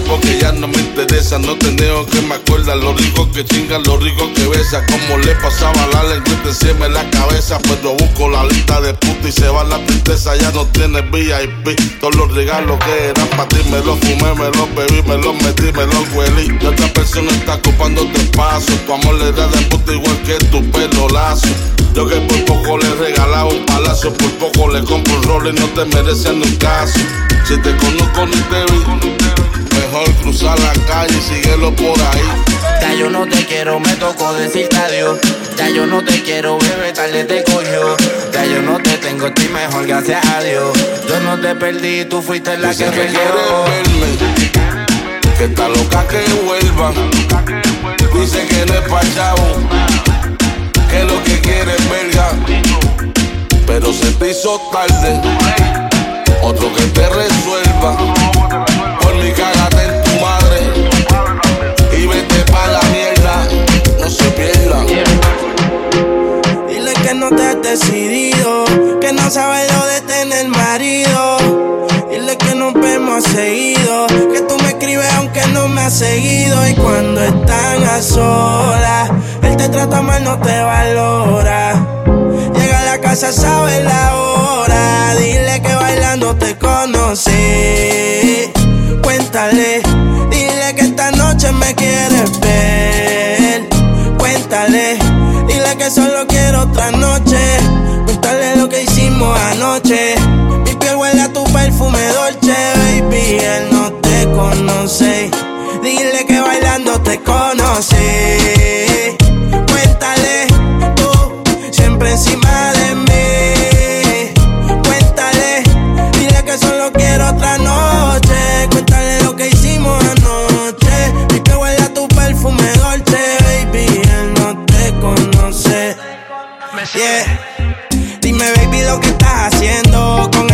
porque 0.07 0.39
ya 0.41 0.53
no 0.53 0.69
me 0.69 0.79
interesa. 0.79 1.39
No 1.39 1.57
tengo 1.57 2.07
que 2.07 2.21
me 2.23 2.35
acuerda 2.35 2.75
lo 2.75 2.93
rico 2.95 3.31
que 3.33 3.45
chinga, 3.45 3.79
lo 3.79 3.97
rico 3.99 4.31
que 4.35 4.47
besa. 4.49 4.85
Como 4.87 5.19
le 5.19 5.35
pasaba 5.37 5.87
la 5.93 6.05
lengua 6.05 6.33
encima 6.45 6.87
en 6.87 6.95
la 6.95 7.11
cabeza. 7.11 7.59
Pero 7.63 7.95
busco 7.95 8.29
la 8.29 8.45
lista 8.45 8.81
de 8.81 8.95
puta 8.95 9.29
y 9.29 9.33
se 9.33 9.49
va 9.49 9.65
la 9.65 9.79
tristeza. 9.87 10.37
Ya 10.37 10.51
no 10.53 10.67
tienes 10.67 11.03
VIP. 11.11 11.79
Todos 12.01 12.15
los 12.17 12.35
regalos 12.35 12.79
que 12.85 13.09
eran 13.09 13.29
para 13.29 13.49
ti 13.49 13.59
me 13.71 13.79
los 13.79 13.99
fumé, 14.01 14.35
me 14.35 14.51
los 14.57 14.75
bebí, 14.75 15.03
me 15.09 15.19
los 15.19 15.35
metí, 15.43 15.73
me 15.73 15.87
los 15.87 16.13
huelí. 16.15 16.59
Y 16.61 16.67
otra 16.67 16.93
persona 16.93 17.31
está 17.33 17.55
ocupando 17.55 18.05
tu 18.07 18.21
espacio. 18.21 18.75
Tu 18.87 18.93
amor 18.93 19.15
le 19.15 19.33
da 19.33 19.47
de 19.49 19.63
puta 19.67 19.93
igual 19.93 20.23
que 20.23 20.35
tu 20.47 20.63
pelo 20.71 21.09
lazo. 21.09 21.49
Yo 21.95 22.07
que 22.07 22.17
por 22.17 22.45
poco 22.45 22.79
le 22.79 22.95
regalaba 22.95 23.47
un 23.47 23.65
palacio, 23.67 24.13
por 24.13 24.31
poco 24.35 24.69
le 24.69 24.85
compro 24.85 25.17
un 25.17 25.23
rol 25.25 25.49
y 25.49 25.53
no 25.53 25.67
te 25.69 25.85
merecen 25.87 26.43
un 26.43 26.57
caso. 26.57 26.99
Si 27.45 27.57
te 27.57 27.75
conozco 27.77 28.27
ni 28.27 28.37
te 28.37 28.65
vi, 28.73 29.28
mejor 29.81 30.12
cruzar 30.22 30.59
la 30.59 30.72
calle 30.87 31.16
y 31.16 31.20
síguelo 31.20 31.74
por 31.74 32.01
ahí. 32.01 32.22
Ya 32.81 32.95
yo 32.95 33.11
no 33.11 33.26
te 33.26 33.45
quiero, 33.47 33.81
me 33.81 33.93
tocó 33.95 34.33
decirte 34.35 34.76
adiós. 34.76 35.18
Ya 35.57 35.68
yo 35.68 35.87
no 35.87 36.05
te 36.05 36.22
quiero, 36.22 36.59
bebé, 36.59 36.93
tarde 36.93 37.24
te 37.24 37.43
cogió. 37.45 37.97
Ya 38.33 38.45
yo 38.45 38.62
no 38.62 38.79
te 38.79 38.97
tengo, 38.99 39.26
estoy 39.26 39.49
mejor, 39.49 39.87
gracias 39.87 40.24
a 40.26 40.43
Dios. 40.43 40.79
Yo 41.09 41.20
no 41.20 41.41
te 41.41 41.55
perdí, 41.55 42.05
tú 42.05 42.20
fuiste 42.22 42.57
la 42.59 42.68
Dice 42.68 42.85
que 42.87 42.91
que 42.91 43.07
me 43.07 43.12
que 45.39 45.45
está 45.45 45.68
loca 45.68 46.05
que 46.09 46.20
vuelva. 46.45 46.93
Dice 48.14 48.47
que 48.47 48.66
no 48.66 48.74
es 48.74 48.89
pa' 48.89 49.01
chavo, 49.14 49.47
que 50.91 51.05
lo 51.05 51.22
que 51.24 51.41
quiere 51.41 51.76
es 51.76 51.91
verga. 51.91 52.31
Pero 53.66 53.93
se 53.93 54.12
te 54.12 54.31
hizo 54.31 54.61
tarde, 54.72 55.20
otro 56.43 56.74
que 56.74 56.85
te 56.85 57.09
resuelva. 57.09 58.38
te 67.31 67.43
has 67.43 67.62
decidido, 67.62 68.64
que 69.01 69.12
no 69.12 69.31
sabes 69.31 69.70
lo 69.72 69.87
de 69.87 70.01
tener 70.03 70.49
marido. 70.49 71.39
Dile 72.11 72.37
que 72.37 72.55
nos 72.55 72.74
vemos 72.74 73.24
seguido, 73.24 74.07
que 74.07 74.41
tú 74.43 74.57
me 74.62 74.68
escribes 74.68 75.09
aunque 75.16 75.47
no 75.49 75.68
me 75.68 75.83
has 75.83 75.95
seguido. 75.95 76.66
Y 76.68 76.74
cuando 76.74 77.22
están 77.22 77.83
a 77.85 78.01
solas, 78.01 79.11
él 79.43 79.57
te 79.57 79.68
trata 79.68 80.01
mal, 80.03 80.22
no 80.24 80.39
te 80.39 80.61
valora. 80.61 81.87
Llega 82.55 82.81
a 82.81 82.85
la 82.85 83.01
casa, 83.01 83.33
sabe 83.33 83.83
la 83.83 84.16
hora. 84.16 85.14
Dile 85.18 85.61
que 85.62 85.74
bailando 85.74 86.35
te 86.37 86.57
conocí. 86.57 87.33
Cuéntale, 89.03 89.83
dile 90.31 90.74
que 90.74 90.83
esta 90.83 91.11
noche 91.12 91.53
me 91.53 91.74
quieres 91.74 92.41
ver. 92.41 93.68
Cuéntale 94.18 94.98
solo 95.91 96.26
quiero 96.26 96.62
otra 96.62 96.91
noche. 96.91 97.39
Cuéntale 98.05 98.57
lo 98.57 98.68
que 98.68 98.82
hicimos 98.82 99.39
anoche. 99.53 100.16
Mi 100.64 100.74
piel 100.74 100.97
huele 100.97 101.22
a 101.22 101.32
tu 101.32 101.45
perfume 101.45 101.99
dolce, 102.09 102.55
baby. 102.76 103.39
Él 103.39 103.68
no 103.70 103.93
te 103.95 104.26
conoce. 104.30 105.30
Dile 105.82 106.26
que 106.26 106.41
bailando 106.41 107.01
te 107.01 107.20
conocí. 107.22 108.48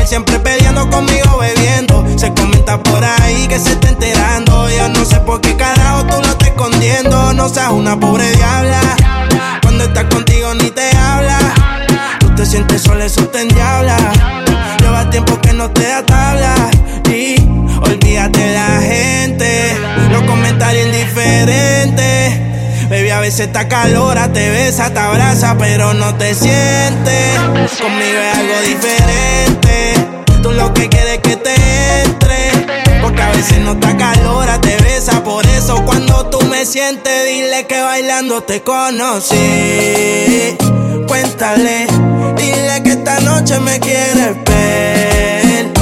Siempre 0.06 0.38
peleando, 0.38 0.88
conmigo 0.90 1.38
bebiendo. 1.38 2.04
Se 2.16 2.32
comenta 2.34 2.82
por 2.82 3.04
ahí 3.04 3.46
que 3.48 3.58
se 3.58 3.72
está 3.72 3.88
enterando. 3.88 4.68
Yo 4.70 4.88
no 4.90 5.04
sé 5.04 5.20
por 5.20 5.40
qué 5.40 5.56
carajo 5.56 6.04
tú 6.06 6.16
lo 6.20 6.28
estás 6.28 6.48
escondiendo. 6.48 7.32
No 7.32 7.48
seas 7.48 7.70
una 7.70 7.98
pobre 7.98 8.30
diabla. 8.32 8.80
Cuando 9.62 9.84
estás 9.84 10.04
contigo 10.04 10.54
ni 10.54 10.70
te 10.70 10.90
habla. 10.96 11.38
Tú 12.20 12.34
te 12.34 12.46
sientes 12.46 12.82
sola, 12.82 13.04
eso 13.04 13.26
te 13.28 13.40
endiabla. 13.42 13.96
Lleva 14.80 15.08
tiempo 15.10 15.40
que 15.40 15.52
no 15.52 15.70
te 15.70 15.88
da 15.88 16.04
tabla. 16.04 16.54
Y 17.08 17.36
olvídate 17.80 18.40
de 18.40 18.54
la 18.54 18.80
gente. 18.80 19.76
Los 20.10 20.22
comentarios 20.22 20.86
indiferentes. 20.86 22.43
Baby, 22.88 23.10
a 23.10 23.20
veces 23.20 23.46
está 23.46 23.66
calora, 23.66 24.30
te 24.32 24.50
besa, 24.50 24.92
te 24.92 24.98
abraza, 24.98 25.56
pero 25.58 25.94
no 25.94 26.14
te 26.16 26.34
sientes. 26.34 27.38
Conmigo 27.80 28.18
es 28.18 28.38
algo 28.38 28.60
diferente. 28.66 29.94
Tú 30.42 30.52
lo 30.52 30.72
que 30.74 30.88
quieres 30.90 31.14
es 31.14 31.20
que 31.20 31.36
te 31.36 31.54
entre. 32.02 32.50
Porque 33.00 33.22
a 33.22 33.30
veces 33.30 33.58
no 33.60 33.72
está 33.72 33.96
calora, 33.96 34.60
te 34.60 34.76
besa. 34.76 35.24
Por 35.24 35.46
eso 35.46 35.82
cuando 35.86 36.26
tú 36.26 36.42
me 36.42 36.66
sientes, 36.66 37.26
dile 37.26 37.66
que 37.66 37.80
bailando 37.80 38.42
te 38.42 38.60
conocí. 38.62 40.56
Cuéntale, 41.08 41.86
dile 42.36 42.82
que 42.82 42.90
esta 42.90 43.18
noche 43.20 43.58
me 43.60 43.80
quieres 43.80 44.36
ver. 44.44 45.72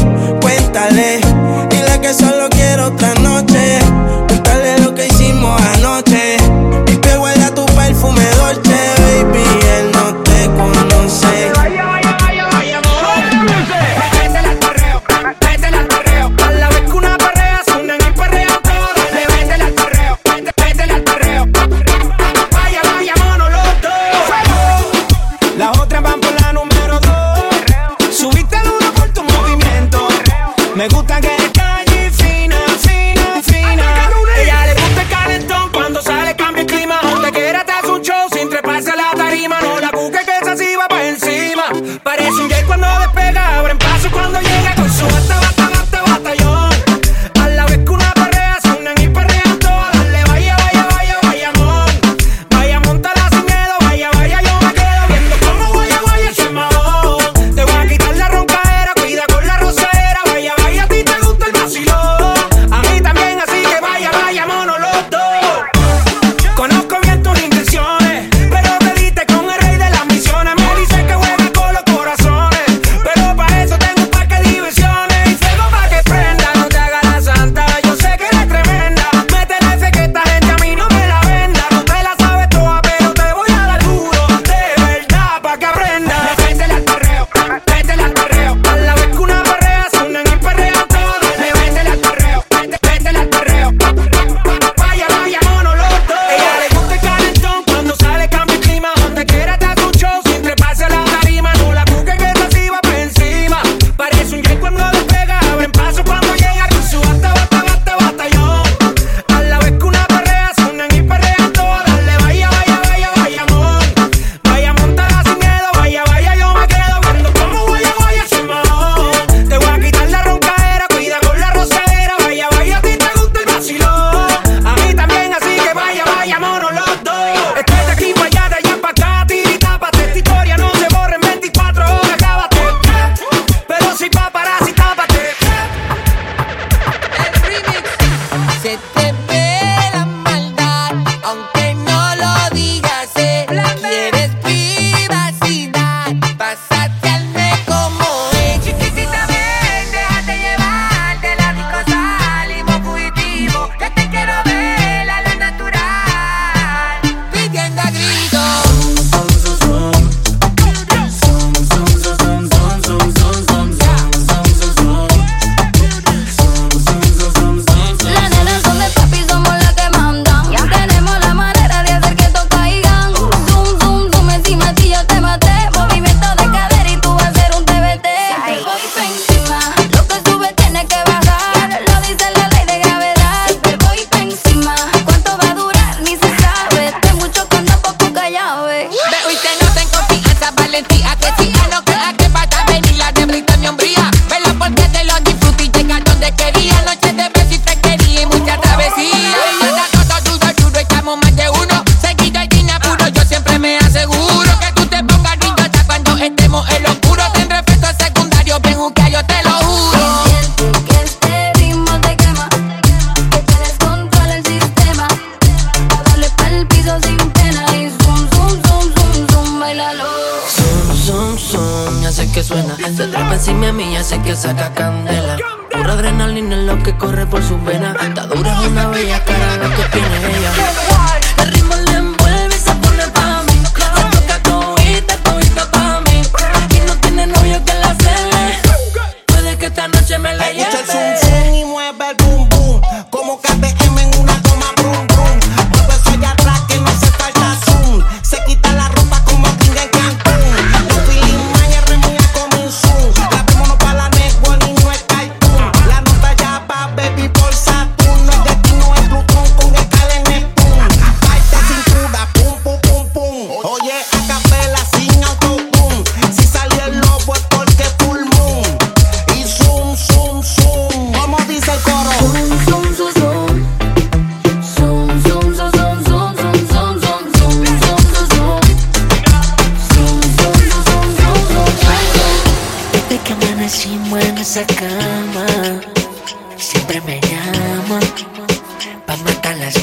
Cuéntale, 0.40 1.20
dile 1.68 2.00
que 2.00 2.14
solo 2.14 2.48
quiero 2.48 2.86
otra 2.86 3.12
noche. 3.14 3.80
Cuéntale 4.28 4.78
lo 4.78 4.94
que 4.94 5.09
hicimos 5.09 5.61
anoche. 5.74 6.32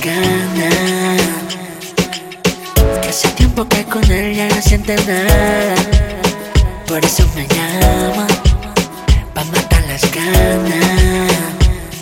ganas. 0.02 1.22
Que 3.02 3.10
hace 3.10 3.28
tiempo 3.30 3.68
que 3.68 3.84
con 3.86 4.04
él 4.12 4.36
ya 4.36 4.48
no 4.50 4.62
siente 4.62 4.96
nada. 4.96 5.76
Por 6.88 7.04
eso 7.04 7.24
me 7.36 7.48
llama, 7.48 8.28
pa' 9.34 9.44
matar 9.46 9.84
las 9.88 10.02
ganas. 10.12 11.32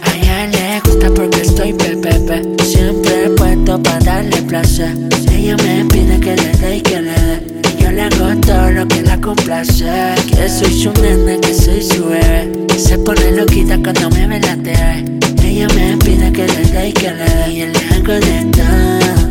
A 0.01 0.15
ella 0.15 0.47
le 0.47 0.79
gusta 0.81 1.09
porque 1.13 1.41
estoy 1.41 1.73
pepepe. 1.73 2.63
Siempre 2.63 3.29
puesto 3.37 3.81
pa' 3.81 3.99
darle 3.99 4.41
placer. 4.43 4.95
Ella 5.31 5.57
me 5.57 5.85
pide 5.85 6.19
que 6.19 6.35
le 6.35 6.51
dé 6.53 6.77
y 6.77 6.81
que 6.81 7.01
le 7.01 7.11
dé. 7.11 7.61
Yo 7.79 7.91
le 7.91 8.03
hago 8.03 8.39
todo 8.41 8.71
lo 8.71 8.87
que 8.87 9.01
la 9.01 9.19
complace. 9.19 9.85
Que 10.29 10.49
soy 10.49 10.81
su 10.81 10.91
nena, 11.01 11.39
que 11.41 11.53
soy 11.53 11.81
su 11.81 12.05
bebé. 12.05 12.51
Se 12.77 12.97
pone 12.97 13.31
loquita 13.31 13.77
cuando 13.81 14.09
me 14.11 14.27
ve 14.27 14.39
la 14.39 14.55
TV. 14.55 15.16
Ella 15.47 15.65
me 15.69 15.95
pide 15.99 16.29
que 16.33 16.45
le 16.45 16.65
dé 16.65 16.89
y 16.89 16.93
que 16.93 17.09
le 17.09 17.23
dé 17.23 17.53
y 17.53 17.65
le 17.67 17.79
hago 17.95 18.13
de 18.19 18.43
todo 18.51 19.26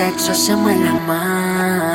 sexo 0.00 0.34
se 0.34 0.56
muela 0.56 0.94
más. 1.06 1.89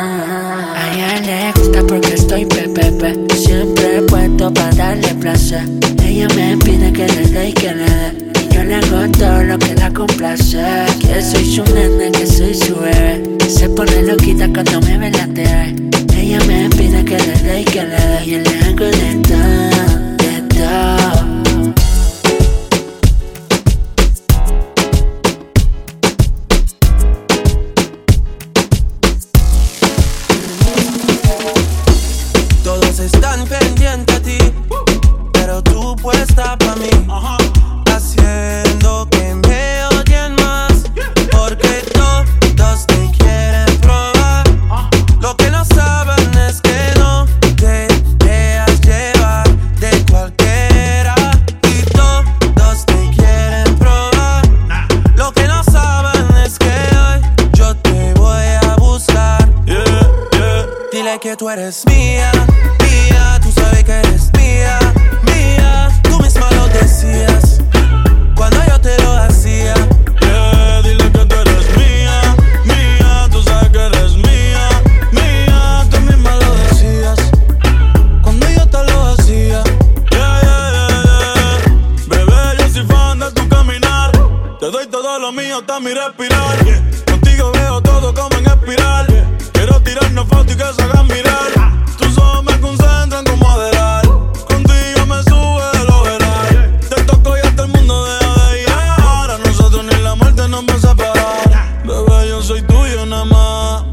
respirar. 85.96 86.58
Contigo 87.06 87.52
veo 87.54 87.82
todo 87.82 88.14
como 88.14 88.38
en 88.38 88.46
espiral. 88.48 89.08
Quiero 89.54 89.82
tirarnos 89.82 90.28
fotos 90.28 90.54
y 90.54 90.58
que 90.58 90.74
se 90.74 90.82
hagan 90.84 91.08
mirar. 91.08 91.52
Ah. 91.58 91.86
Tus 91.98 92.18
ojos 92.18 92.44
me 92.44 92.60
concentran 92.60 93.24
como 93.26 93.50
adelar. 93.50 94.06
Contigo 94.06 95.06
me 95.08 95.24
sube 95.24 95.66
del 95.78 95.90
overal. 95.90 96.80
Te 96.90 97.04
toco 97.04 97.38
y 97.38 97.40
hasta 97.40 97.64
el 97.64 97.70
mundo 97.70 98.06
deja 98.06 98.50
de 98.50 98.62
ir. 98.62 98.70
Ahora 98.98 99.38
nosotros 99.38 99.86
ni 99.86 99.96
la 100.04 100.16
muerte 100.16 100.48
nos 100.48 100.66
va 100.66 100.74
a 100.74 100.80
separar. 100.80 101.84
Bebé, 101.86 102.30
yo 102.30 102.42
soy 102.42 102.62
tuyo 102.64 103.06
nada 103.06 103.26
más. 103.26 103.84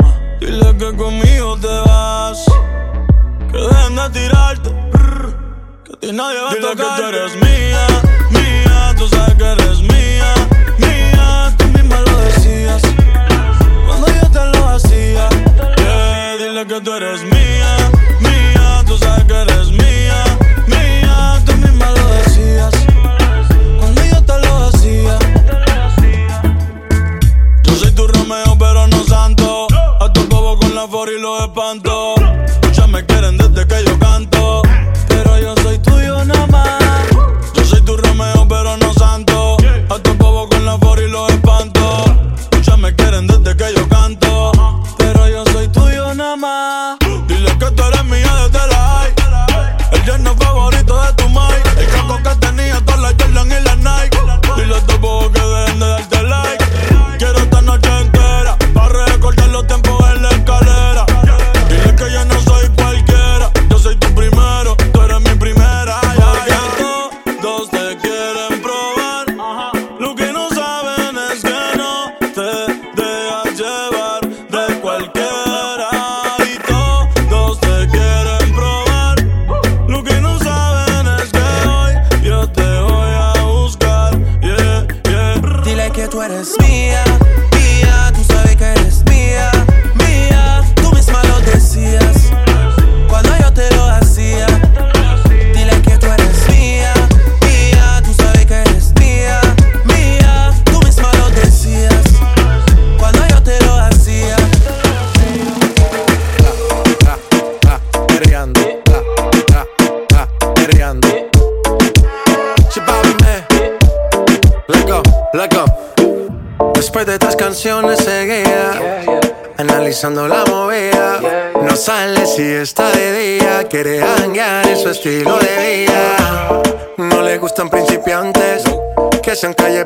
Dile 0.41 0.77
que 0.77 0.97
conmigo 0.97 1.57
te 1.59 1.69
vas. 1.87 2.45
Que 3.51 3.59
dejen 3.59 3.97
de 3.97 4.11
tirarte. 4.11 4.71
Que 5.85 5.93
a 5.93 5.97
ti 6.01 6.13
nadie 6.13 6.41
va 6.41 6.51
a 6.51 6.55
tocar. 6.57 7.01
que 7.01 7.09
eres 7.09 7.35
mío. 7.37 7.52
que 16.73 16.81
tú 16.81 16.95
eres 16.95 17.32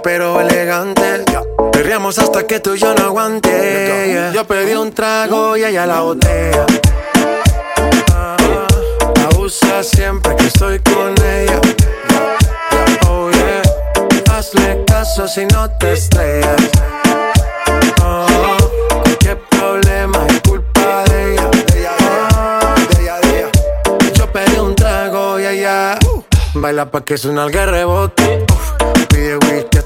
pero 0.06 0.40
elegantes. 0.40 1.24
Perreamos 1.72 2.16
hasta 2.20 2.46
que 2.46 2.60
tú 2.60 2.74
y 2.76 2.78
yo 2.78 2.94
no 2.94 3.06
aguante. 3.06 4.30
Yo 4.32 4.44
pedí 4.46 4.72
un 4.74 4.92
trago 4.92 5.56
y 5.56 5.64
ella 5.64 5.84
la 5.84 6.00
botella. 6.00 6.64
Ah, 8.14 8.36
La 9.16 9.38
usa 9.40 9.82
siempre 9.82 10.36
que 10.36 10.46
estoy 10.46 10.78
con 10.78 11.12
ella. 11.20 11.60
Oh 13.08 13.28
yeah, 13.32 13.62
hazle 14.32 14.84
caso 14.86 15.26
si 15.26 15.44
no 15.46 15.68
te 15.70 15.94
estrellas. 15.94 16.62
Oh, 18.04 18.56
qué 19.18 19.34
problema 19.34 20.24
es 20.28 20.40
culpa 20.48 21.02
de 21.10 21.32
ella. 21.32 21.50
Ah. 22.30 22.76
Yo 24.14 24.30
pedí 24.30 24.56
un 24.56 24.76
trago 24.76 25.40
y 25.40 25.46
ella 25.46 25.98
baila 26.54 26.90
pa' 26.90 27.04
que 27.04 27.18
suena 27.18 27.46
el 27.46 27.52
rebote. 27.52 28.46
Pide 29.08 29.36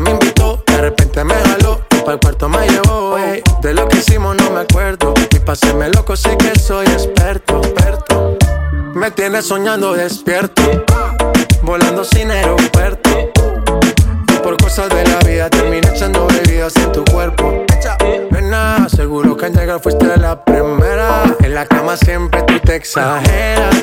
Me 0.00 0.10
invitó, 0.10 0.62
de 0.66 0.78
repente 0.78 1.24
me 1.24 1.34
jaló. 1.34 1.80
Para 1.88 2.12
el 2.12 2.20
cuarto 2.20 2.48
me 2.48 2.68
llevó. 2.68 3.18
ey. 3.18 3.42
De 3.62 3.74
lo 3.74 3.88
que 3.88 3.98
hicimos 3.98 4.36
no 4.36 4.50
me 4.50 4.60
acuerdo. 4.60 5.14
Y 5.30 5.38
paséme 5.40 5.88
loco, 5.90 6.16
sé 6.16 6.36
que 6.36 6.58
soy 6.58 6.86
experto, 6.86 7.58
experto. 7.58 8.36
Me 8.94 9.10
tiene 9.10 9.42
soñando 9.42 9.94
despierto, 9.94 10.62
volando 11.62 12.04
sin 12.04 12.30
aeropuerto. 12.30 13.10
Y 14.28 14.36
por 14.42 14.56
cosas 14.58 14.88
de 14.90 15.04
la 15.04 15.18
vida 15.20 15.50
terminé 15.50 15.88
echando 15.88 16.26
bebidas 16.26 16.74
en 16.76 16.92
tu 16.92 17.04
cuerpo. 17.04 17.64
Nena, 18.30 18.88
seguro 18.88 19.36
que 19.36 19.46
al 19.46 19.52
llegar 19.52 19.80
fuiste 19.80 20.16
la 20.16 20.44
primera. 20.44 21.36
En 21.40 21.54
la 21.54 21.66
cama 21.66 21.96
siempre 21.96 22.42
tú 22.42 22.58
te 22.60 22.76
exageras. 22.76 23.82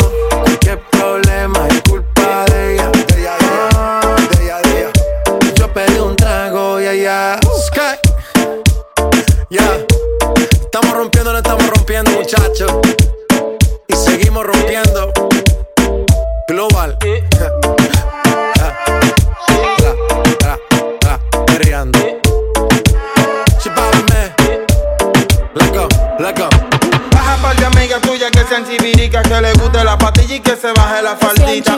y 30.35 30.39
que 30.39 30.55
se 30.55 30.71
baje 30.71 31.01
la 31.01 31.15
faldita. 31.15 31.77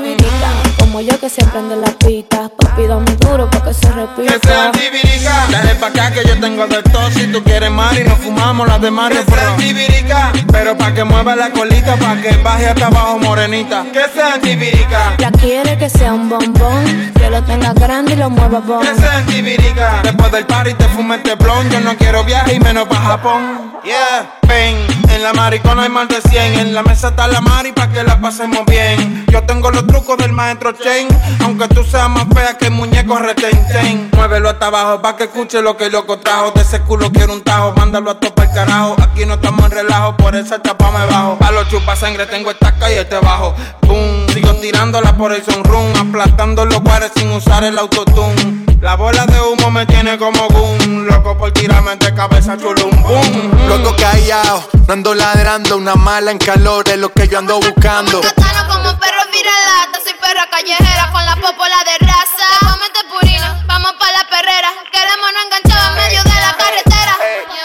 Como 0.78 1.02
yo 1.02 1.20
que 1.20 1.30
se 1.30 1.44
prende 1.46 1.76
la 1.76 1.92
pita, 1.92 2.50
papi 2.50 2.86
dame 2.86 3.16
duro 3.16 3.50
pa' 3.50 3.64
que 3.64 3.74
se 3.74 3.92
repita. 3.92 4.34
Que 4.34 4.48
sean 4.48 4.72
chiviricas, 4.74 5.52
dale 5.52 5.76
pa' 5.76 5.88
acá 5.88 6.12
que 6.12 6.24
yo 6.28 6.40
tengo 6.40 6.68
de 6.68 6.84
todo. 6.84 7.10
Si 7.12 7.28
tú 7.28 7.44
quieres 7.44 7.72
mar 7.72 7.98
y 8.00 8.04
nos 8.04 8.20
fumamos 8.20 8.68
las 8.68 8.82
de 8.82 8.92
Mario 8.92 9.26
Que 9.26 9.32
sean 9.32 9.58
chiviricas, 9.58 10.34
pero 10.52 10.78
pa' 10.78 10.94
que 10.94 11.04
mueva 11.04 11.36
la 11.36 11.50
colita, 11.52 11.96
pa' 11.96 12.16
que 12.22 12.36
baje 12.38 12.68
hasta 12.68 12.88
abajo 12.88 13.18
morenita. 13.20 13.86
Que 13.92 14.04
sean 14.14 14.42
chiviricas, 14.42 15.18
Ya 15.18 15.32
quiere 15.32 15.78
que 15.78 15.90
sea 15.90 16.14
un 16.14 16.30
bombón, 16.30 17.13
que 17.24 17.30
lo 17.30 17.42
tenga 17.44 17.74
grande 17.74 18.14
y 18.14 18.16
lo 18.18 18.30
mueva 18.30 18.60
bon. 18.60 18.86
Después 20.04 20.32
del 20.32 20.46
party 20.46 20.74
te 20.74 20.84
fume 20.90 21.16
este 21.16 21.36
blon, 21.36 21.70
yo 21.70 21.80
no 21.80 21.96
quiero 21.96 22.24
viaje 22.26 22.56
y 22.56 22.60
menos 22.60 22.86
pa' 22.88 22.98
Japón. 22.98 23.74
Yeah, 23.84 24.40
ven, 24.48 24.76
en 25.10 25.24
la 25.24 25.34
maricona 25.34 25.84
hay 25.84 25.90
más 25.90 26.10
de 26.10 26.22
100. 26.22 26.60
En 26.60 26.74
la 26.74 26.84
mesa 26.84 27.10
está 27.10 27.28
la 27.28 27.40
mari 27.40 27.72
pa' 27.72 27.88
que 27.90 28.04
la 28.04 28.20
pasemos 28.20 28.66
bien. 28.66 29.26
Yo 29.30 29.42
tengo 29.44 29.72
los 29.72 29.88
trucos 29.88 30.18
del 30.18 30.34
maestro 30.34 30.74
Chen, 30.74 31.08
aunque 31.44 31.68
tú 31.70 31.84
seas 31.84 32.10
más 32.10 32.26
fea 32.34 32.58
que 32.58 32.66
el 32.66 32.72
muñeco 32.72 33.18
retenten. 33.18 34.10
Muévelo 34.16 34.50
hasta 34.50 34.68
abajo 34.68 35.02
pa' 35.02 35.16
que 35.16 35.24
escuche 35.26 35.62
lo 35.62 35.78
que 35.78 35.86
el 35.86 35.94
loco 35.94 36.20
trajo. 36.20 36.52
De 36.52 36.62
ese 36.62 36.82
culo 36.82 37.10
quiero 37.12 37.34
un 37.34 37.42
tajo, 37.42 37.74
mándalo 37.78 38.12
a 38.12 38.20
tope 38.20 38.44
el 38.44 38.52
carajo. 38.52 38.98
Aquí 39.02 39.26
no 39.26 39.36
estamos 39.36 39.64
en 39.66 39.72
relajo, 39.72 40.18
por 40.18 40.36
esa 40.36 40.62
chapa 40.62 40.92
me 40.92 41.06
bajo. 41.06 41.38
A 41.42 41.52
los 41.52 41.70
chupa 41.70 41.96
sangre 41.96 42.26
tengo 42.26 42.52
estaca 42.52 42.92
y 42.92 42.96
este 42.96 43.18
bajo. 43.20 43.56
Boom, 43.82 44.28
sigo 44.34 44.54
tirándola 44.56 45.16
por 45.16 45.32
el 45.34 45.44
sunroom, 45.44 45.94
aplastando 45.96 46.66
los 46.66 46.82
guares 46.82 47.13
sin 47.16 47.32
usar 47.32 47.64
el 47.64 47.78
autotune. 47.78 48.66
La 48.82 48.96
bola 48.96 49.26
de 49.26 49.40
humo 49.40 49.72
me 49.72 49.86
tiene 49.86 50.18
como 50.18 50.48
boom, 50.50 51.06
loco 51.06 51.38
por 51.38 51.52
tirarme 51.52 51.96
de 51.96 52.14
cabeza 52.14 52.58
chulum 52.58 53.02
boom. 53.02 53.68
Loco 53.70 53.96
callado, 53.96 54.68
no 54.88 54.94
ando 54.94 55.16
ladrando, 55.16 55.78
una 55.78 55.96
mala 55.96 56.32
en 56.32 56.38
calor 56.38 56.88
es 56.90 56.98
lo 56.98 57.10
que 57.14 57.28
yo 57.28 57.40
ando 57.40 57.60
buscando. 57.60 58.20
Katana 58.22 58.68
como 58.68 59.00
perro 59.00 59.24
viralata, 59.32 60.00
soy 60.04 60.14
perra 60.20 60.50
callejera 60.52 61.12
con 61.12 61.26
la 61.26 61.36
popola 61.36 61.78
de 61.86 62.06
raza. 62.06 62.48
Te 62.94 63.04
purina, 63.10 63.64
vamos 63.66 63.94
pa' 63.98 64.12
la 64.12 64.28
perrera. 64.30 64.70
Queremos 64.92 65.30
no 65.34 65.40
enganchado 65.46 65.90
en 65.90 65.96
medio 65.96 66.24
de 66.24 66.30
la 66.30 66.54
carretera. 66.58 67.14
Yo, 67.48 67.63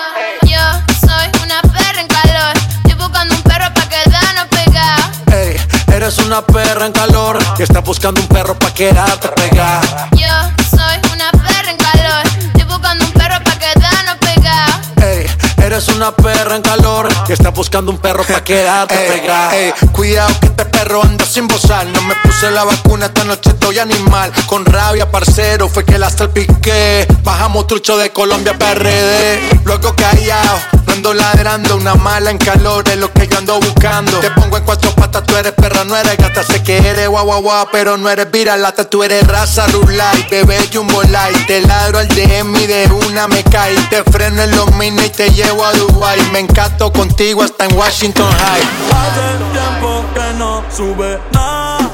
eres 6.09 6.25
una 6.25 6.41
perra 6.41 6.87
en 6.87 6.93
calor 6.93 7.39
y 7.59 7.63
estás 7.63 7.85
buscando 7.85 8.23
un 8.23 8.29
perro 8.29 8.59
pa' 8.59 8.73
quedarte 8.73 9.29
pegada. 9.29 10.09
Yo 10.13 10.27
soy 10.71 11.13
una 11.13 11.31
perra 11.33 11.71
en 11.71 11.77
calor. 11.77 12.27
Estoy 12.47 12.65
buscando 12.65 13.05
un 13.05 13.13
perro 13.13 13.45
pa' 13.45 13.59
quedarnos 13.59 14.17
pegados. 14.17 14.75
Ey, 15.03 15.27
eres 15.63 15.87
una 15.89 16.13
perra 16.13 16.57
en 16.57 16.63
calor 16.63 17.11
y 17.29 17.33
estás 17.33 17.53
buscando 17.53 17.93
un 17.93 17.99
perro 17.99 18.25
pa' 18.25 18.43
quedarte 18.43 18.97
pegada. 18.97 19.55
Ey, 19.55 19.75
cuidado 19.93 20.31
que 20.41 20.47
este 20.47 20.65
perro 20.65 21.03
anda 21.03 21.27
sin 21.27 21.47
bozar. 21.47 21.87
No 21.89 22.01
me 22.01 22.15
puse 22.23 22.51
la 22.53 22.65
vacuna, 22.65 23.07
esta 23.07 23.25
noche 23.25 23.51
estoy 23.51 23.79
animal. 23.79 24.33
Con 24.47 24.65
rabia, 24.65 25.11
parcero, 25.11 25.69
fue 25.69 25.85
que 25.85 25.99
la 25.99 26.07
hasta 26.07 26.25
el 26.25 26.31
piqué. 26.31 27.07
Bajamos 27.23 27.67
trucho 27.67 27.99
de 27.99 28.11
Colombia 28.13 28.57
PRD. 28.57 29.61
Luego 29.65 29.95
callado, 29.95 30.59
no 30.87 30.88
ando 30.99 31.15
ladrando. 31.15 31.77
Una 31.77 31.95
mala 31.95 32.31
en 32.31 32.39
calor 32.39 32.85
es 32.89 32.97
lo 32.97 33.13
que 33.13 33.27
yo 33.29 33.39
ando 33.39 33.59
buscando. 33.61 34.19
Te 34.19 34.31
pongo 34.33 34.57
en 34.57 34.65
cuatro 34.65 34.91
patas, 34.93 35.25
tú 35.25 35.37
eres 35.37 35.53
perra, 35.53 35.85
no 35.85 35.97
eres 35.97 36.17
gata. 36.17 36.43
Sé 36.43 36.63
que 36.63 36.79
eres 36.79 37.09
guau 37.09 37.25
guau 37.25 37.43
guau, 37.43 37.69
pero 37.71 37.97
no 37.97 38.11
eres 38.11 38.31
viralata. 38.31 38.85
Tú 38.85 39.03
eres 39.03 39.27
raza 39.27 39.67
rulay, 39.69 40.27
bebé 40.31 40.59
jumbo 40.73 41.03
light. 41.05 41.47
Te 41.47 41.61
ladro 41.61 41.99
al 41.99 42.09
DM 42.09 42.57
y 42.57 42.67
de 42.67 42.91
una 43.09 43.29
me 43.29 43.45
cae. 43.45 43.77
Te 43.91 44.03
freno 44.11 44.43
en 44.43 44.51
los 44.57 44.73
mini 44.75 45.05
y 45.05 45.11
te 45.11 45.31
llevo 45.31 45.65
a 45.65 45.73
Dubai. 45.73 46.21
Me 46.33 46.41
encanto 46.41 46.93
contigo 46.93 47.43
hasta 47.43 47.65
en 47.65 47.77
Washington 47.77 48.31
High. 48.31 48.63
Hace 48.91 49.45
tiempo 49.53 50.05
que 50.15 50.39
no 50.39 50.65
sube 50.75 51.21
nada. 51.33 51.91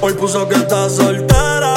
Hoy 0.00 0.12
puso 0.14 0.48
que 0.48 0.56
está 0.56 0.90
soltera. 0.90 1.72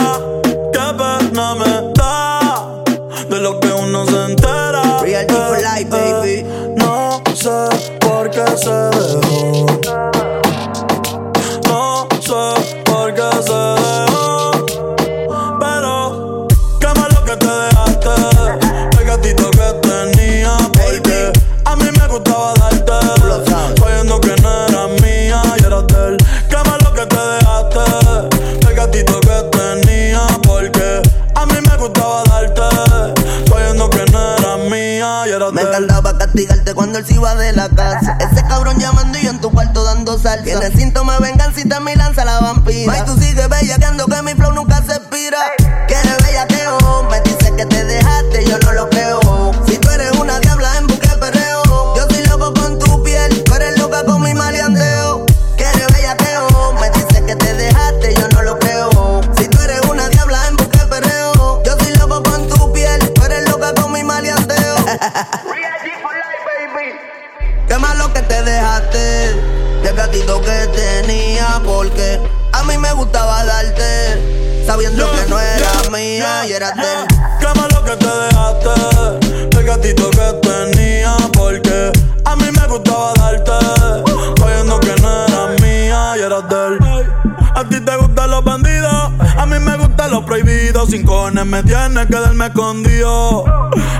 Me 91.43 91.63
tienes 91.63 92.05
que 92.07 92.15
darme 92.15 92.45
escondido. 92.45 93.43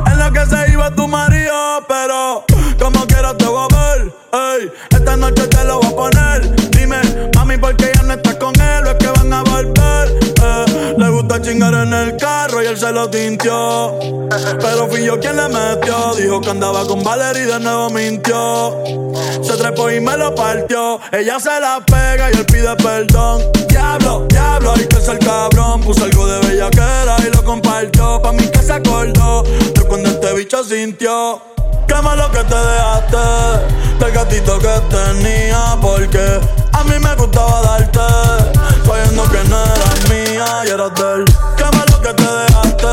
En 0.06 0.20
la 0.20 0.32
que 0.32 0.46
se 0.46 0.72
iba 0.72 0.90
tu 0.92 1.08
marido, 1.08 1.84
pero 1.88 2.46
como 2.80 3.06
quiera 3.08 3.36
te 3.36 3.46
voy 3.46 3.68
a 3.70 3.76
ver. 3.76 4.14
Esta 4.92 5.18
noche 5.18 5.48
te 5.48 5.64
lo 5.66 5.80
voy 5.80 5.92
a 5.92 5.96
poner. 5.96 6.70
Dime, 6.72 6.98
mami, 7.36 7.58
¿por 7.58 7.76
qué 7.76 7.92
ya 7.94 8.04
no 8.04 8.14
estás 8.14 8.36
con 8.36 8.54
él? 8.60 8.86
¿O 8.86 8.92
es 8.92 8.96
que 8.96 9.08
van 9.08 9.34
a 9.34 9.44
volver? 9.44 10.20
Eh, 10.44 10.96
le 10.98 11.10
gusta 11.10 11.42
chingar 11.42 11.74
en 11.74 11.94
el 11.94 12.16
carro 12.18 12.64
y 12.64 12.68
él 12.68 12.78
se 12.78 12.92
lo 12.92 13.10
tintió. 13.10 13.98
Pero 14.60 14.88
fui 14.88 15.04
yo 15.04 15.20
quien 15.20 15.36
le 15.36 15.48
metió. 15.50 16.16
Dijo 16.16 16.42
que 16.42 16.50
andaba 16.52 16.86
con 16.86 17.04
Valerie 17.04 17.44
y 17.44 17.46
de 17.46 17.60
nuevo 17.60 17.90
mintió. 17.90 18.78
Se 19.42 19.58
trepó 19.58 19.92
y 19.92 20.00
me 20.00 20.16
lo 20.18 20.34
partió. 20.36 21.00
Ella 21.12 21.40
se 21.40 21.60
la 21.60 21.82
pega 21.86 22.32
y 22.32 22.38
él 22.38 22.46
pide 22.46 22.76
perdón. 22.78 23.42
Diablo, 23.68 24.26
diablo, 24.30 24.74
hay 24.74 24.88
que 24.88 25.02
ser 25.02 25.20
cabrón. 25.20 25.82
Puso 25.82 26.04
algo 26.04 26.28
de 26.28 26.48
bellaquera 26.48 26.95
y 26.95 26.95
compartió. 27.76 28.22
Pa' 28.22 28.32
mí 28.32 28.48
que 28.48 28.60
se 28.60 28.74
acordó 28.74 29.44
de 29.44 29.82
cuando 29.88 30.10
este 30.10 30.34
bicho 30.34 30.64
sintió. 30.64 31.42
Qué 31.88 31.96
malo 32.02 32.32
que 32.32 32.44
te 32.44 32.56
dejaste 32.56 33.18
del 34.00 34.12
gatito 34.14 34.60
que 34.60 34.82
tenía. 34.90 35.78
Porque 35.82 36.40
a 36.72 36.84
mí 36.84 36.94
me 37.00 37.16
gustaba 37.16 37.62
darte. 37.62 38.00
Sabiendo 38.86 39.24
que 39.30 39.44
no 39.50 39.64
eras 39.64 40.10
mía 40.10 40.46
y 40.66 40.70
eras 40.70 40.94
de 40.96 41.14
él. 41.16 41.26
Qué 41.58 41.64
malo 41.64 42.02
que 42.02 42.14
te 42.14 42.24
dejaste 42.24 42.88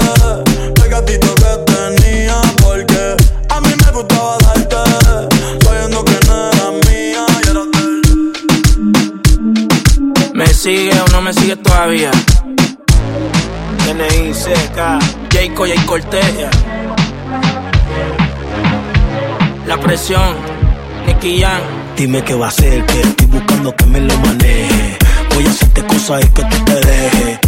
del 0.81 0.91
gatito 0.91 1.35
que 1.37 1.73
tenía. 1.73 2.41
Porque 2.63 3.17
a 3.49 3.61
mí 3.61 3.75
me 3.85 3.93
gustaba 3.93 4.39
darte. 4.39 4.77
Sabiendo 5.65 6.05
que 6.05 6.19
no 6.27 6.49
eras 6.49 6.73
mía 6.89 7.25
y 7.45 7.49
eras 7.51 7.69
de. 7.73 7.83
¿Me 10.35 10.47
sigue 10.47 11.01
o 11.01 11.07
no 11.13 11.21
me 11.23 11.33
sigue 11.33 11.57
todavía? 11.57 12.11
N.I.C.K. 13.93 14.99
Jayco 15.31 15.67
y 15.67 15.73
Cortés. 15.85 16.25
La 19.67 19.79
presión, 19.79 20.35
Nicky 21.07 21.43
Jam. 21.43 21.61
Dime 21.95 22.25
qué 22.25 22.33
va 22.35 22.47
a 22.47 22.49
hacer, 22.49 22.87
que 22.87 23.03
estoy 23.03 23.27
buscando 23.27 23.77
que 23.77 23.85
me 23.85 24.01
lo 24.01 24.17
maneje. 24.17 24.97
Voy 25.35 25.45
a 25.45 25.51
hacerte 25.51 25.83
cosas 25.83 26.25
y 26.25 26.29
que 26.29 26.43
tú 26.43 26.65
te 26.65 26.75
dejes. 26.75 27.39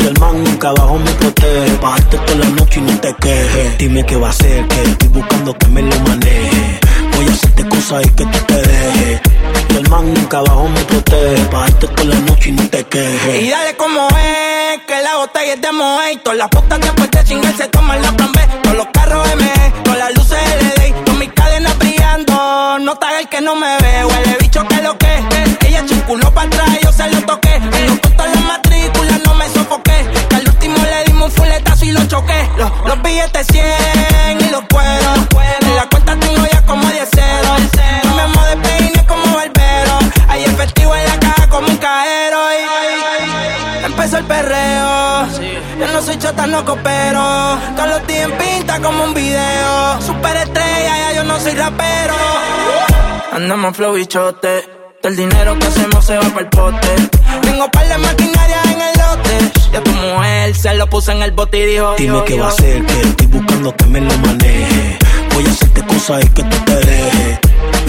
Y 0.00 0.06
el 0.06 0.20
man 0.20 0.44
nunca 0.44 0.68
abajo 0.68 0.98
me 0.98 1.10
protege. 1.12 1.74
Bajarte 1.80 2.18
toda 2.18 2.38
la 2.38 2.48
noche 2.50 2.80
y 2.80 2.82
no 2.82 3.00
te 3.00 3.14
quejes. 3.14 3.78
Dime 3.78 4.04
qué 4.04 4.16
va 4.16 4.26
a 4.26 4.30
hacer, 4.30 4.68
que 4.68 4.82
estoy 4.82 5.08
buscando 5.08 5.56
que 5.56 5.68
me 5.68 5.80
lo 5.80 5.98
maneje. 6.00 6.80
Voy 7.16 7.26
a 7.28 7.32
hacerte 7.32 7.66
cosas 7.66 8.04
y 8.04 8.10
que 8.10 8.26
tú 8.26 8.38
te 8.46 8.56
dejes. 8.56 9.20
Y 9.70 9.76
el 9.76 9.88
man 9.88 10.12
nunca 10.14 10.38
abajo 10.38 10.68
me 10.68 10.80
protege. 10.84 11.44
Bajarte 11.50 11.88
toda 11.88 12.04
la 12.04 12.16
noche 12.20 12.48
y 12.50 12.52
no 12.52 12.68
te 12.68 12.84
quejes. 12.84 13.42
Y 13.42 13.50
dale 13.50 13.76
como 13.76 14.08
es, 14.08 14.80
que 14.86 15.02
la 15.02 15.16
botella 15.16 15.54
es 15.54 15.60
de 15.60 15.72
Moe. 15.72 16.16
Todas 16.22 16.38
las 16.38 16.48
putas 16.48 16.80
después 16.80 17.10
de 17.10 17.24
chingar 17.24 17.56
se 17.56 17.68
toman 17.68 18.02
la 18.02 18.12
plan 18.12 18.32
B. 18.32 18.40
Todos 18.62 18.76
los 18.76 18.86
carros 18.92 19.28
M, 19.32 19.44
con 19.84 19.98
las 19.98 20.14
luces 20.14 20.38
LED. 20.78 20.94
Con 21.04 21.18
mis 21.18 21.32
cadenas 21.32 21.76
brillando, 21.78 22.78
no 22.80 22.92
haga 22.92 23.20
el 23.20 23.28
que 23.28 23.40
no 23.40 23.54
me 23.56 23.76
ve. 23.78 24.04
Huele 24.04 24.36
bicho 24.40 24.66
que 24.66 24.82
lo 24.82 24.96
que 24.98 25.14
es. 25.14 25.66
Ella 25.66 25.84
chupuló 25.86 26.32
para 26.32 26.46
atrás, 26.48 26.70
yo 26.82 26.92
se 26.92 27.10
lo 27.10 27.20
toqué. 27.22 27.54
En 27.54 27.86
los 27.86 27.98
puntos 27.98 28.26
las 28.34 28.44
matrículas 28.44 29.20
no 29.26 29.34
me 29.34 29.48
sofoqué. 29.48 30.06
Que 30.28 30.36
al 30.36 30.48
último 30.48 30.76
le 30.76 31.04
dimos 31.04 31.30
un 31.30 31.32
fuletazo 31.32 31.84
y 31.84 31.92
lo 31.92 32.04
choqué. 32.06 32.48
Los, 32.58 32.70
los 32.86 33.02
billetes 33.02 33.46
100 33.46 34.40
y 34.40 34.50
los 34.50 34.62
cueros. 34.72 35.18
En 35.60 35.76
la 35.76 35.88
cuenta 35.88 36.16
tengo 36.18 36.46
ya 36.50 36.62
como 36.62 36.88
10 36.88 37.03
Yo 46.24 46.30
soy 46.30 46.36
chota, 46.36 46.46
no 46.46 46.64
coopero. 46.64 47.58
Todos 47.76 47.88
los 47.90 48.06
días 48.06 48.30
en 48.30 48.38
pinta 48.38 48.80
como 48.80 49.04
un 49.04 49.12
video. 49.12 50.00
Super 50.00 50.34
estrella, 50.38 50.96
ya 50.96 51.12
yo 51.16 51.24
no 51.24 51.38
soy 51.38 51.52
rapero. 51.52 52.14
Andamos 53.30 53.76
flow 53.76 53.92
bichote. 53.92 54.62
Todo 55.02 55.10
el 55.12 55.16
dinero 55.16 55.58
que 55.58 55.66
hacemos 55.66 56.02
se 56.02 56.16
va 56.16 56.22
para 56.30 56.40
el 56.40 56.48
pote. 56.48 56.88
Tengo 57.42 57.70
par 57.70 57.86
de 57.88 57.98
maquinaria 57.98 58.62
en 58.64 58.80
el 58.80 58.92
lote. 58.96 59.52
Ya 59.70 59.82
tu 59.82 59.90
mujer 59.90 60.54
se 60.54 60.74
lo 60.74 60.88
puso 60.88 61.12
en 61.12 61.22
el 61.22 61.32
bote 61.32 61.58
y 61.58 61.66
dijo: 61.66 61.94
Dime 61.98 62.12
dijo, 62.12 62.24
qué 62.24 62.40
va 62.40 62.46
a 62.46 62.48
hacer, 62.48 62.86
que 62.86 63.00
estoy 63.00 63.26
buscando 63.26 63.76
que 63.76 63.86
me 63.86 64.00
lo 64.00 64.18
maneje. 64.18 64.98
Voy 65.34 65.44
a 65.44 65.50
hacerte 65.50 65.82
cosas 65.84 66.24
y 66.24 66.28
que 66.28 66.42
tú 66.44 66.56
te 66.64 66.76
dejes. 66.76 67.38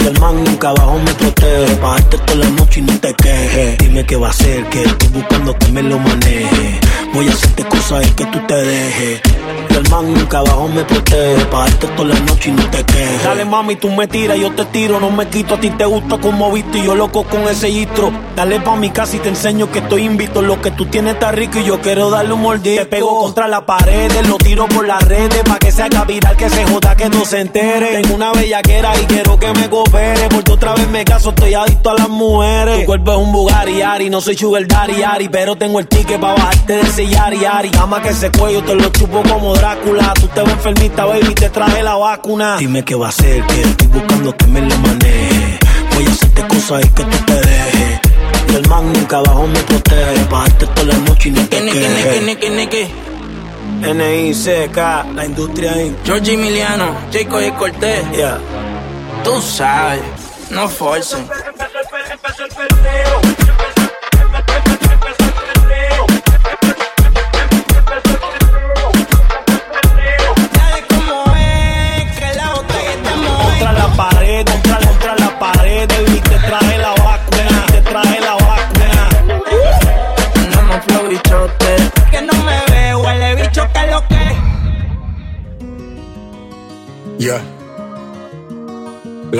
Y 0.00 0.06
el 0.08 0.20
man 0.20 0.44
nunca 0.44 0.68
abajo 0.70 0.98
me 0.98 1.14
protege. 1.14 1.74
Bajarte 1.76 2.18
toda 2.18 2.38
la 2.40 2.50
noche 2.50 2.80
y 2.80 2.82
no 2.82 2.98
te 2.98 3.14
quejes. 3.14 3.78
Dime 3.78 4.04
qué 4.04 4.16
va 4.16 4.26
a 4.26 4.30
hacer, 4.30 4.68
que 4.68 4.82
estoy 4.82 5.08
buscando 5.08 5.58
que 5.58 5.68
me 5.68 5.82
lo 5.82 5.98
maneje. 5.98 6.80
Voy 7.16 7.28
a 7.28 7.32
hacerte 7.32 7.64
cosas 7.64 8.06
y 8.06 8.10
que 8.10 8.26
tú 8.26 8.38
te 8.46 8.54
dejes. 8.54 9.22
El 9.70 9.88
man 9.90 10.12
nunca 10.12 10.38
abajo 10.38 10.68
me 10.68 10.82
protege. 10.84 11.44
Bajarte 11.50 11.86
toda 11.88 12.08
la 12.08 12.20
noche 12.20 12.50
y 12.50 12.52
no 12.52 12.68
te 12.70 12.84
quejes. 12.84 13.24
Dale 13.24 13.44
mami, 13.46 13.76
tú 13.76 13.88
me 13.90 14.06
tiras, 14.06 14.38
yo 14.38 14.50
te 14.52 14.66
tiro, 14.66 15.00
no 15.00 15.10
me 15.10 15.26
quito. 15.28 15.54
A 15.54 15.60
ti 15.60 15.70
te 15.70 15.86
gusta 15.86 16.18
como 16.18 16.52
viste 16.52 16.78
y 16.78 16.84
yo 16.84 16.94
loco 16.94 17.24
con 17.24 17.42
ese 17.48 17.70
gistro. 17.70 18.12
Dale 18.34 18.60
pa' 18.60 18.76
mi 18.76 18.90
casa 18.90 19.16
y 19.16 19.20
te 19.20 19.30
enseño 19.30 19.70
que 19.70 19.78
estoy 19.78 20.04
invito. 20.04 20.42
Lo 20.42 20.60
que 20.60 20.70
tú 20.72 20.86
tienes 20.86 21.14
está 21.14 21.32
rico 21.32 21.58
y 21.58 21.64
yo 21.64 21.80
quiero 21.80 22.10
darle 22.10 22.34
un 22.34 22.42
mordisco. 22.42 22.82
Te 22.82 22.86
pego 22.86 23.18
contra 23.18 23.48
la 23.48 23.64
pared, 23.64 24.10
lo 24.28 24.36
tiro 24.36 24.66
por 24.68 24.86
las 24.86 25.02
redes. 25.02 25.42
Pa' 25.44 25.58
que 25.58 25.72
se 25.72 25.82
haga 25.82 26.04
viral, 26.04 26.36
que 26.36 26.50
se 26.50 26.64
joda, 26.66 26.96
que 26.96 27.08
no 27.08 27.24
se 27.24 27.40
entere. 27.40 28.02
Tengo 28.02 28.14
una 28.14 28.32
bellaquera 28.32 28.92
y 29.00 29.06
quiero 29.06 29.38
que 29.38 29.52
me 29.54 29.70
coopere. 29.70 30.28
Porque 30.28 30.52
otra 30.52 30.74
vez 30.74 30.88
me 30.88 31.02
caso, 31.04 31.30
estoy 31.30 31.54
adicto 31.54 31.90
a 31.90 31.94
las 31.94 32.10
mujeres. 32.10 32.80
Tu 32.80 32.86
cuerpo 32.86 33.12
es 33.12 33.18
un 33.18 33.32
Bugatti, 33.32 33.80
Ari, 33.80 34.10
no 34.10 34.20
soy 34.20 34.36
sugar 34.36 34.66
daddy, 34.66 35.02
Ari. 35.02 35.28
Pero 35.30 35.56
tengo 35.56 35.80
el 35.80 35.86
ticket 35.86 36.20
pa' 36.20 36.34
bajarte 36.34 36.74
de 36.74 36.80
ese 36.82 37.05
Yari 37.08 37.38
Yari. 37.40 37.70
Dama 37.70 38.00
que 38.02 38.08
ese 38.10 38.30
cuello 38.30 38.62
te 38.62 38.74
lo 38.74 38.88
chupo 38.90 39.22
como 39.22 39.54
Drácula. 39.54 40.12
Tú 40.14 40.28
te 40.28 40.40
ves 40.42 40.52
enfermita, 40.52 41.04
baby, 41.04 41.34
te 41.34 41.48
traje 41.50 41.82
la 41.82 41.96
vacuna. 41.96 42.56
Dime 42.58 42.84
qué 42.84 42.94
va 42.94 43.06
a 43.06 43.08
hacer, 43.10 43.44
que 43.46 43.62
estoy 43.62 43.88
buscando 43.88 44.36
que 44.36 44.46
me 44.46 44.60
lo 44.60 44.76
maneje. 44.78 45.58
Voy 45.94 46.06
a 46.06 46.10
hacerte 46.10 46.42
cosas 46.48 46.84
y 46.84 46.88
que 46.90 47.04
tú 47.04 47.18
te 47.26 47.34
dejes. 47.34 48.00
Y 48.48 48.54
el 48.54 48.68
man 48.68 48.92
nunca 48.92 49.18
abajo 49.18 49.46
me 49.46 49.58
protege. 49.60 50.24
Pa' 50.30 50.40
darte 50.40 50.66
toda 50.66 50.84
la 50.84 50.98
noche 50.98 51.28
y 51.28 51.32
no 51.32 51.48
te 51.48 51.60
Niki, 51.60 51.78
quejes. 51.78 52.22
Niki, 52.22 52.50
Niki, 52.50 52.56
Niki. 52.56 53.06
N.I.C.K. 53.82 55.06
La 55.14 55.24
industria 55.26 55.82
Inc. 55.82 55.96
Georgie 56.04 56.34
Emiliano, 56.34 56.96
Chico 57.10 57.40
y 57.42 57.50
Cortés. 57.52 58.10
Yeah. 58.12 58.38
Tú 59.22 59.40
sabes, 59.42 60.00
no 60.50 60.68
forcen. 60.68 61.26
Contra 61.26 61.46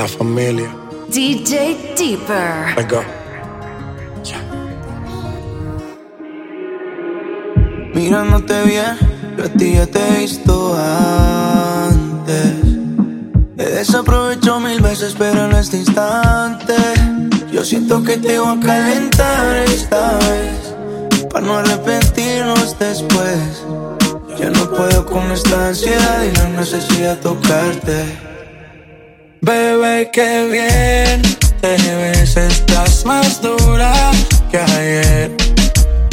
La 0.07 0.13
familia. 0.13 0.71
DJ 1.09 1.95
Deeper. 1.99 2.77
Let 2.77 2.89
go. 2.89 3.03
Mirándote 7.93 8.63
bien, 8.67 8.97
yo 9.37 9.45
a 9.47 9.49
ti 9.49 9.73
ya 9.75 9.87
te 9.87 9.99
he 9.99 10.19
visto 10.21 10.77
antes. 10.79 12.55
He 13.59 13.65
desaprovechado 13.65 14.61
mil 14.61 14.81
veces, 14.81 15.17
pero 15.19 15.47
en 15.47 15.57
este 15.57 15.79
instante 15.79 16.77
yo 17.51 17.65
siento 17.65 18.05
que 18.05 18.17
te 18.17 18.39
voy 18.39 18.59
a 18.59 18.61
calentar 18.65 19.57
esta 19.67 20.19
vez. 20.19 21.27
Para 21.33 21.45
no 21.45 21.57
arrepentirnos 21.57 22.79
después. 22.79 23.65
Ya 24.39 24.51
no 24.51 24.71
puedo 24.71 25.05
con 25.05 25.33
esta 25.33 25.67
ansiedad 25.67 26.23
y 26.23 26.37
la 26.37 26.49
necesidad 26.51 27.17
de 27.17 27.23
tocarte. 27.23 28.26
Bebé, 29.41 30.11
qué 30.13 30.49
bien 30.51 31.23
te 31.61 31.77
ves, 31.77 32.37
estás 32.37 33.05
más 33.05 33.41
dura 33.43 33.93
que 34.51 34.59
ayer. 34.59 35.37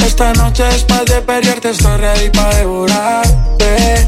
Esta 0.06 0.34
noche 0.34 0.64
después 0.64 1.06
de 1.06 1.22
pelearte 1.22 1.70
estoy 1.72 1.98
ready 1.98 2.30
para 2.30 2.58
devorarte. 2.58 4.08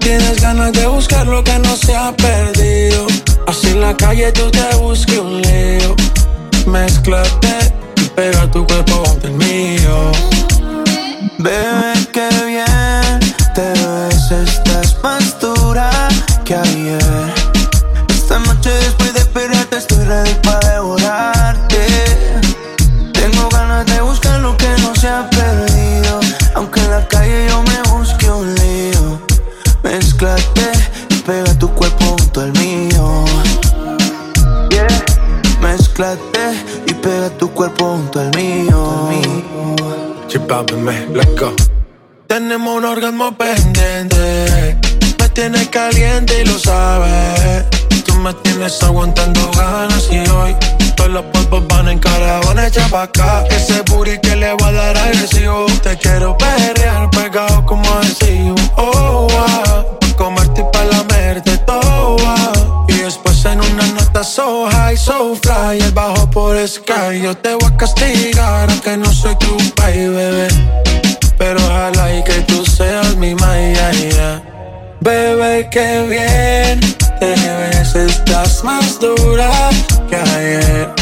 Tienes 0.00 0.40
ganas 0.40 0.72
de 0.72 0.86
buscar 0.86 1.26
lo 1.26 1.42
que 1.42 1.58
no 1.58 1.76
se 1.76 1.96
ha 1.96 2.12
perdido. 2.12 3.06
Así 3.46 3.68
en 3.68 3.80
la 3.80 3.96
calle 3.96 4.30
tú 4.32 4.50
te 4.50 4.76
busques 4.76 5.18
un 5.18 5.40
lío. 5.42 5.96
Mezclate 6.66 7.72
pega 8.14 8.50
tu 8.50 8.66
cuerpo 8.66 9.02
ante 9.10 9.28
el 9.28 9.34
mío. 9.34 10.12
Bebé, 11.38 11.92
qué 12.12 12.28
bien 12.46 12.49
junto 37.78 38.20
al 38.20 38.30
mío. 38.36 39.10
Chipápeme, 40.28 41.06
let's 41.12 41.40
go. 41.40 41.52
Tenemos 42.26 42.76
un 42.78 42.84
orgasmo 42.84 43.36
pendiente. 43.36 44.76
Me 45.18 45.28
tienes 45.30 45.68
caliente 45.68 46.42
y 46.42 46.44
lo 46.44 46.58
sabes. 46.58 47.64
Tú 48.04 48.14
me 48.14 48.32
tienes 48.34 48.82
aguantando 48.82 49.50
ganas 49.52 50.08
y 50.10 50.18
hoy 50.30 50.54
todos 50.96 51.10
los 51.10 51.24
polvos 51.24 51.66
van 51.68 51.88
en 51.88 51.98
caravana 51.98 52.66
echa 52.66 52.86
pa' 52.88 53.02
acá. 53.02 53.44
Ese 53.50 53.82
booty 53.82 54.18
que 54.20 54.36
le 54.36 54.54
va 54.54 54.68
a 54.68 54.72
dar 54.72 54.96
agresivo. 54.96 55.66
Te 55.82 55.96
quiero 55.96 56.36
perrear 56.38 57.10
pegado 57.10 57.64
como 57.66 57.84
adhesivo. 57.94 58.54
Oh. 58.76 59.26
Pa' 59.26 60.16
comerte 60.16 60.60
y 60.60 60.64
pa' 60.72 60.84
lamerte 60.84 61.58
todo. 61.58 62.49
So 64.22 64.68
high, 64.68 64.96
so 64.96 65.34
fly. 65.34 65.78
El 65.78 65.92
bajo 65.92 66.30
por 66.30 66.56
sky. 66.68 67.22
Yo 67.22 67.34
te 67.34 67.54
voy 67.54 67.72
a 67.72 67.76
castigar 67.76 68.68
aunque 68.68 68.96
no 68.96 69.10
soy 69.10 69.34
tu 69.36 69.56
baby, 69.76 70.08
bebé. 70.08 70.48
Pero 71.38 71.58
ojalá 71.58 72.14
y 72.14 72.22
que 72.24 72.40
tú 72.42 72.64
seas 72.66 73.16
mi 73.16 73.34
maya, 73.34 73.90
yeah. 73.92 74.42
Bebé, 75.00 75.68
qué 75.70 76.06
bien 76.06 76.80
te 77.18 77.34
ves, 77.34 77.94
estás 77.94 78.62
más 78.62 79.00
dura 79.00 79.50
que 80.08 80.16
ayer. 80.16 80.94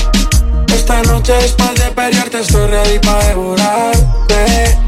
Esta 0.72 1.02
noche 1.02 1.32
después 1.32 1.74
de 1.74 1.90
pelearte 1.90 2.40
estoy 2.40 2.68
ready 2.68 2.98
para 3.00 3.24
devorarte. 3.28 4.78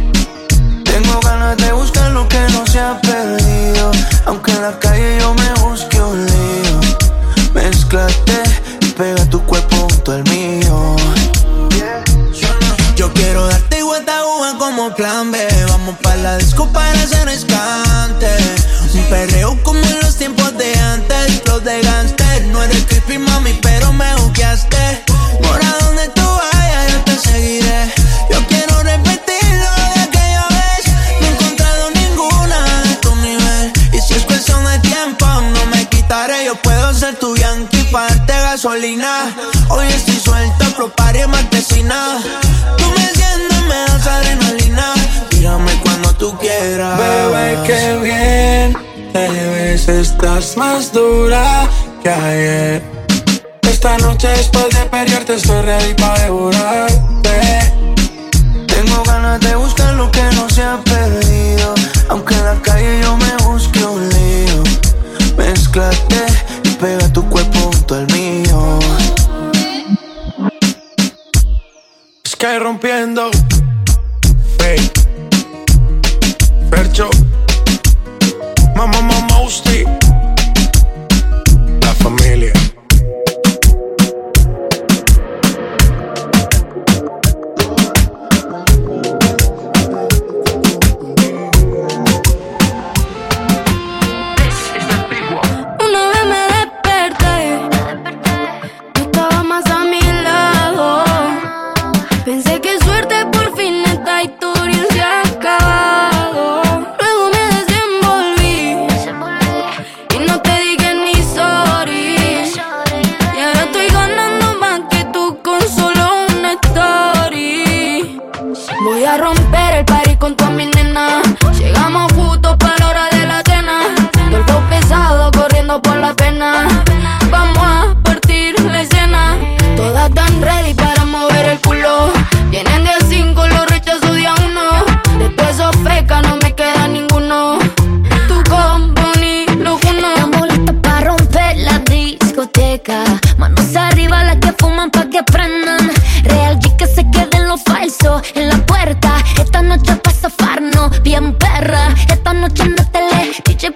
guitarra. 151.60 151.94
Esta 152.08 152.32
noche 152.32 152.62
en 152.64 152.74
la 152.76 152.84
tele, 152.84 153.32
DJ 153.44 153.72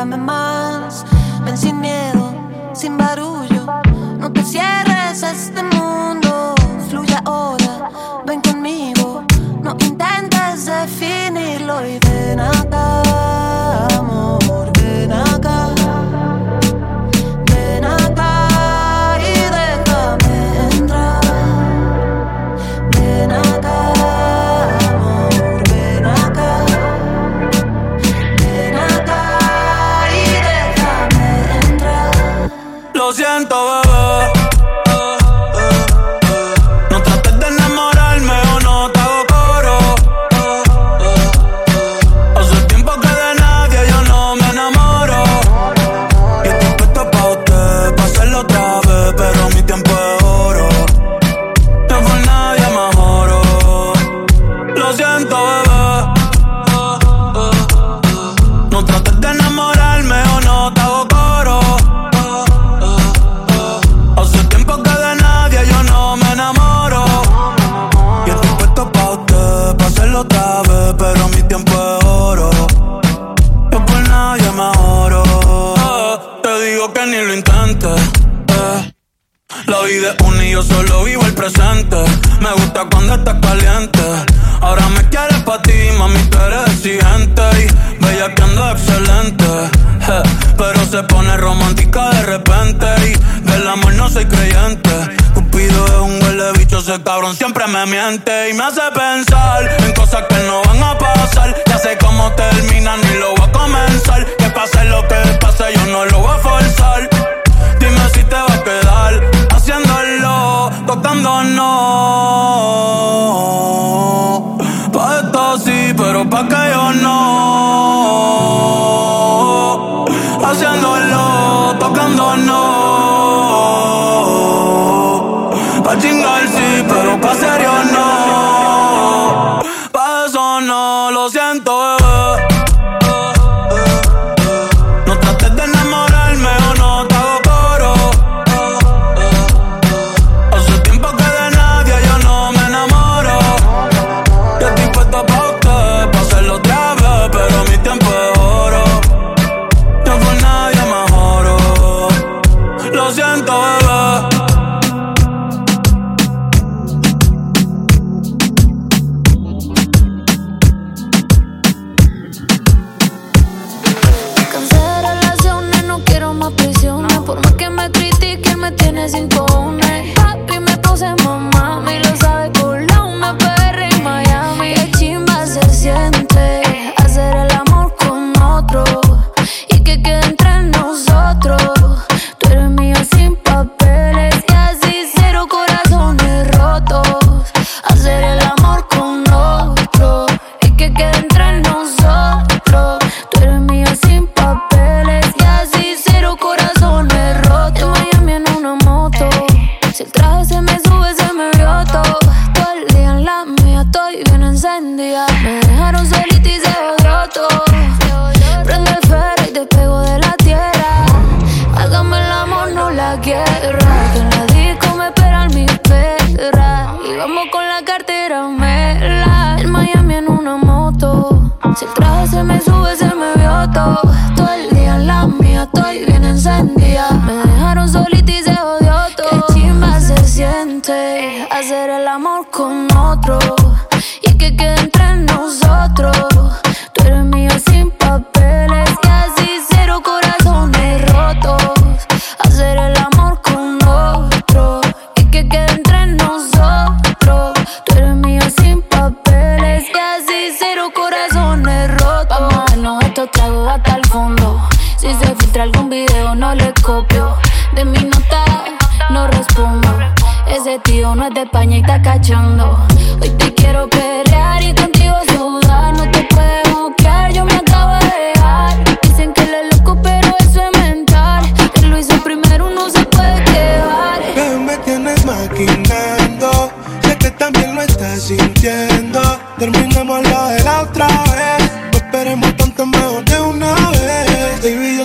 dame 0.00 0.16
más. 0.16 1.04
Ven 1.44 1.58
sin 1.58 1.78
miedo, 1.78 2.32
sin 2.72 2.96
barullo. 2.96 3.66
No 4.18 4.32
te 4.32 4.42
cierres 4.42 5.22
a 5.22 5.30
este 5.30 5.62
mundo. 5.62 6.19
How's 98.70 98.76
bad? 98.94 99.09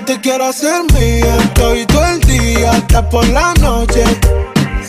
Te 0.05 0.21
quiero 0.21 0.45
hacer 0.45 0.83
mía. 0.93 1.35
Estoy 1.39 1.85
todo 1.87 2.05
el 2.05 2.19
día 2.21 2.71
hasta 2.71 3.09
por 3.09 3.27
la 3.29 3.53
noche. 3.55 4.03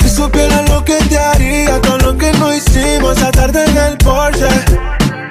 Si 0.01 0.10
supieras 0.10 0.68
lo 0.68 0.84
que 0.84 0.97
te 1.09 1.18
haría, 1.18 1.80
todo 1.80 1.98
lo 1.98 2.18
que 2.18 2.32
no 2.32 2.55
hicimos 2.55 3.16
esa 3.16 3.30
tarde 3.30 3.64
en 3.64 3.76
el 3.76 3.97
Porsche. 3.98 4.48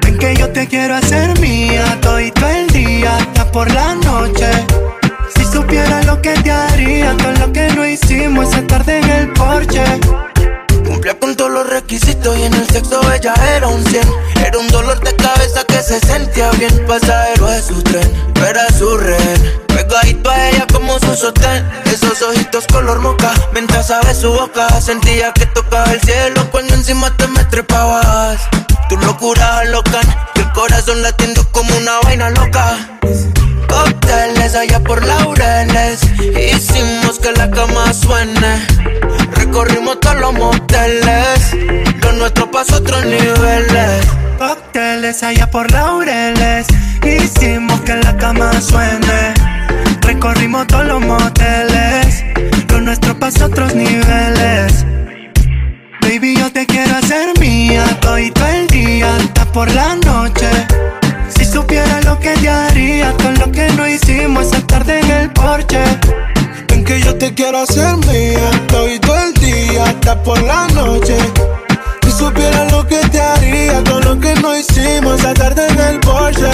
Ven 0.01 0.17
que 0.17 0.35
yo 0.35 0.49
te 0.51 0.67
quiero 0.67 0.95
hacer 0.95 1.39
mía, 1.39 1.97
todo 2.01 2.17
el 2.17 2.67
día 2.73 3.17
hasta 3.17 3.51
por 3.51 3.71
la 3.71 3.95
noche. 3.95 4.49
Si 5.35 5.45
supiera 5.45 6.01
lo 6.03 6.19
que 6.21 6.33
te 6.33 6.51
haría, 6.51 7.15
todo 7.17 7.31
lo 7.33 7.53
que 7.53 7.67
no 7.75 7.85
hicimos 7.85 8.47
esa 8.49 8.65
tarde 8.65 8.99
en 8.99 9.09
el 9.09 9.33
porche. 9.33 9.83
Cumplía 10.85 11.19
con 11.19 11.35
todos 11.35 11.51
los 11.51 11.67
requisitos 11.67 12.37
y 12.37 12.43
en 12.43 12.53
el 12.53 12.67
sexo 12.67 13.01
ella 13.11 13.33
era 13.55 13.67
un 13.67 13.83
100 13.83 14.07
Era 14.45 14.57
un 14.57 14.67
dolor 14.67 14.99
de 15.03 15.15
cabeza 15.15 15.63
que 15.63 15.81
se 15.81 15.99
sentía 15.99 16.51
bien. 16.51 16.85
Pasajero 16.87 17.47
de 17.47 17.61
su 17.61 17.81
tren, 17.81 18.11
era 18.47 18.67
su 18.69 18.97
rehén. 18.97 19.61
Pegadito 19.67 20.29
a 20.29 20.49
ella 20.49 20.67
como 20.71 20.99
su 20.99 21.15
sostén. 21.15 21.67
Esos 21.85 22.21
ojitos 22.21 22.65
color 22.67 22.99
moca, 22.99 23.33
mientras 23.53 23.87
sabe 23.87 24.13
su 24.13 24.31
boca. 24.31 24.69
Sentía 24.79 25.33
que 25.33 25.45
tocaba 25.47 25.91
el 25.91 26.01
cielo 26.01 26.47
cuando 26.51 26.75
encima 26.75 27.15
te 27.17 27.27
me 27.27 27.43
trepabas. 27.45 28.41
Tu 28.89 28.97
locura 28.97 29.63
locan 29.65 30.05
y 30.35 30.39
el 30.39 30.51
corazón 30.51 31.01
latiendo 31.01 31.43
como 31.51 31.75
una 31.77 31.99
vaina 32.03 32.29
loca. 32.29 32.77
Cócteles 33.67 34.55
allá 34.55 34.79
por 34.79 35.03
laureles 35.03 35.99
Hicimos 36.19 37.19
que 37.19 37.31
la 37.33 37.49
cama 37.49 37.93
suene 37.93 38.65
Recorrimos 39.45 39.99
todos 39.99 40.19
los 40.19 40.33
moteles 40.33 41.55
Lo 42.01 42.13
nuestro 42.13 42.49
pasó 42.49 42.77
otros 42.77 43.05
niveles 43.05 44.07
Cócteles 44.37 45.23
allá 45.23 45.49
por 45.49 45.71
laureles. 45.71 46.67
Hicimos 47.05 47.79
que 47.81 47.95
la 47.95 48.17
cama 48.17 48.51
suene. 48.59 49.33
Recorrimos 50.01 50.67
todos 50.67 50.85
los 50.85 51.01
moteles. 51.05 52.25
Lo 52.69 52.81
nuestro 52.81 53.17
pasó 53.17 53.45
otros 53.45 53.73
niveles. 53.73 54.85
Baby, 56.01 56.35
yo 56.37 56.51
te 56.51 56.65
quiero 56.65 56.97
hacer 56.97 57.39
mía. 57.39 57.85
Todo 58.01 58.17
el 58.17 58.67
día 58.67 59.15
hasta 59.15 59.45
por 59.45 59.71
la 59.73 59.95
noche. 59.95 60.49
Si 61.29 61.45
supiera 61.45 62.01
lo 62.01 62.19
que 62.19 62.33
te 62.33 62.49
haría, 62.49 63.13
todo 63.13 63.31
lo 63.31 63.51
que 63.51 63.69
no 63.69 63.87
hicimos 63.87 64.47
esa 64.47 64.67
tarde 64.67 64.99
en 64.99 65.11
el 65.11 65.31
porche. 65.31 65.79
Que 66.85 67.01
yo 67.01 67.15
te 67.15 67.33
quiero 67.33 67.59
hacer 67.59 67.97
mía. 68.07 68.49
Estoy 68.53 68.99
todo 68.99 69.17
el 69.17 69.33
día 69.33 69.83
hasta 69.85 70.21
por 70.21 70.41
la 70.43 70.67
noche. 70.67 71.17
Si 72.03 72.11
supieras 72.11 72.71
lo 72.71 72.85
que 72.85 72.97
te 72.97 73.19
haría 73.19 73.83
con 73.83 74.03
lo 74.03 74.19
que 74.19 74.35
no 74.35 74.55
hicimos 74.55 75.19
esa 75.19 75.33
tarde 75.33 75.67
en 75.67 75.79
el 75.79 75.99
Porsche. 75.99 76.51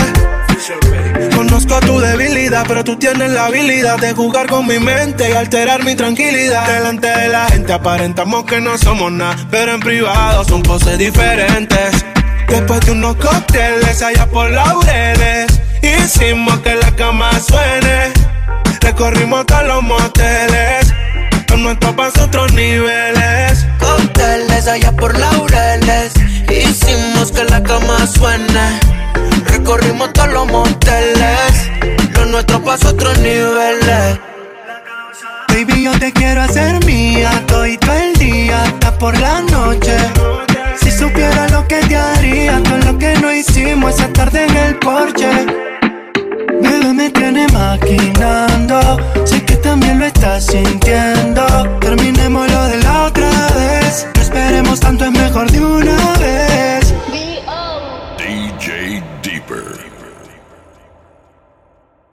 Conozco 1.35 1.79
tu 1.81 1.99
debilidad, 1.99 2.63
pero 2.67 2.83
tú 2.83 2.95
tienes 2.97 3.31
la 3.31 3.47
habilidad 3.47 3.99
de 3.99 4.13
jugar 4.13 4.47
con 4.47 4.67
mi 4.67 4.79
mente 4.79 5.29
y 5.29 5.33
alterar 5.33 5.83
mi 5.83 5.95
tranquilidad. 5.95 6.65
Delante 6.65 7.07
de 7.07 7.27
la 7.27 7.45
gente 7.47 7.73
aparentamos 7.73 8.45
que 8.45 8.61
no 8.61 8.77
somos 8.77 9.11
nada, 9.11 9.35
pero 9.49 9.73
en 9.73 9.81
privado 9.81 10.45
son 10.45 10.63
poses 10.63 10.97
diferentes. 10.97 12.05
Después 12.47 12.79
de 12.81 12.91
unos 12.91 13.17
cócteles 13.17 14.01
allá 14.01 14.25
por 14.27 14.49
laureles, 14.49 15.59
hicimos 15.81 16.59
que 16.59 16.75
la 16.75 16.95
cama 16.95 17.31
suene. 17.39 18.30
Recorrimos 18.91 19.45
todos 19.45 19.63
los 19.68 19.84
moteles, 19.84 20.93
con 21.47 21.63
nuestro 21.63 21.95
paso 21.95 22.19
a 22.19 22.26
otros 22.26 22.51
niveles. 22.51 23.65
Cócteles 23.80 24.68
allá 24.68 24.91
por 24.91 25.18
laureles 25.18 26.11
Hicimos 26.49 27.31
que 27.31 27.45
la 27.45 27.63
cama 27.63 28.05
suene 28.05 28.80
Recorrimos 29.45 30.11
todos 30.11 30.34
los 30.34 30.47
moteles 30.47 31.69
Lo 32.15 32.26
nuestro 32.26 32.61
pasó 32.61 32.89
a 32.89 32.91
otros 32.91 33.18
niveles 33.19 34.19
Baby, 35.47 35.84
yo 35.84 35.97
te 35.97 36.11
quiero 36.11 36.41
hacer 36.41 36.84
mía, 36.85 37.31
todo 37.47 37.63
el 37.63 38.13
día 38.19 38.63
hasta 38.63 38.97
por 38.97 39.18
la 39.18 39.41
noche. 39.41 39.97
Si 40.81 40.91
supiera 40.91 41.47
lo 41.49 41.68
que 41.68 41.80
te 41.81 41.97
haría, 41.97 42.61
todo 42.63 42.77
lo 42.77 42.97
que 42.97 43.15
no 43.15 43.31
hicimos 43.31 43.95
esa 43.95 44.07
tarde 44.13 44.45
en 44.45 44.55
el 44.55 44.80
porche. 44.80 45.30
Bebé 46.61 46.93
me 46.93 47.09
tiene 47.09 47.47
maquinando, 47.49 48.97
sé 49.25 49.43
que 49.43 49.55
también 49.57 49.99
lo 49.99 50.05
estás 50.05 50.45
sintiendo. 50.45 51.43
Terminemos 51.79 52.51
lo 52.51 52.67
de 52.67 52.77
la 52.83 53.03
otra 53.03 53.29
vez, 53.55 54.07
no 54.15 54.21
esperemos 54.21 54.79
tanto, 54.79 55.05
es 55.05 55.11
mejor 55.11 55.51
de 55.51 55.59
una 55.59 55.97
vez. 56.19 56.80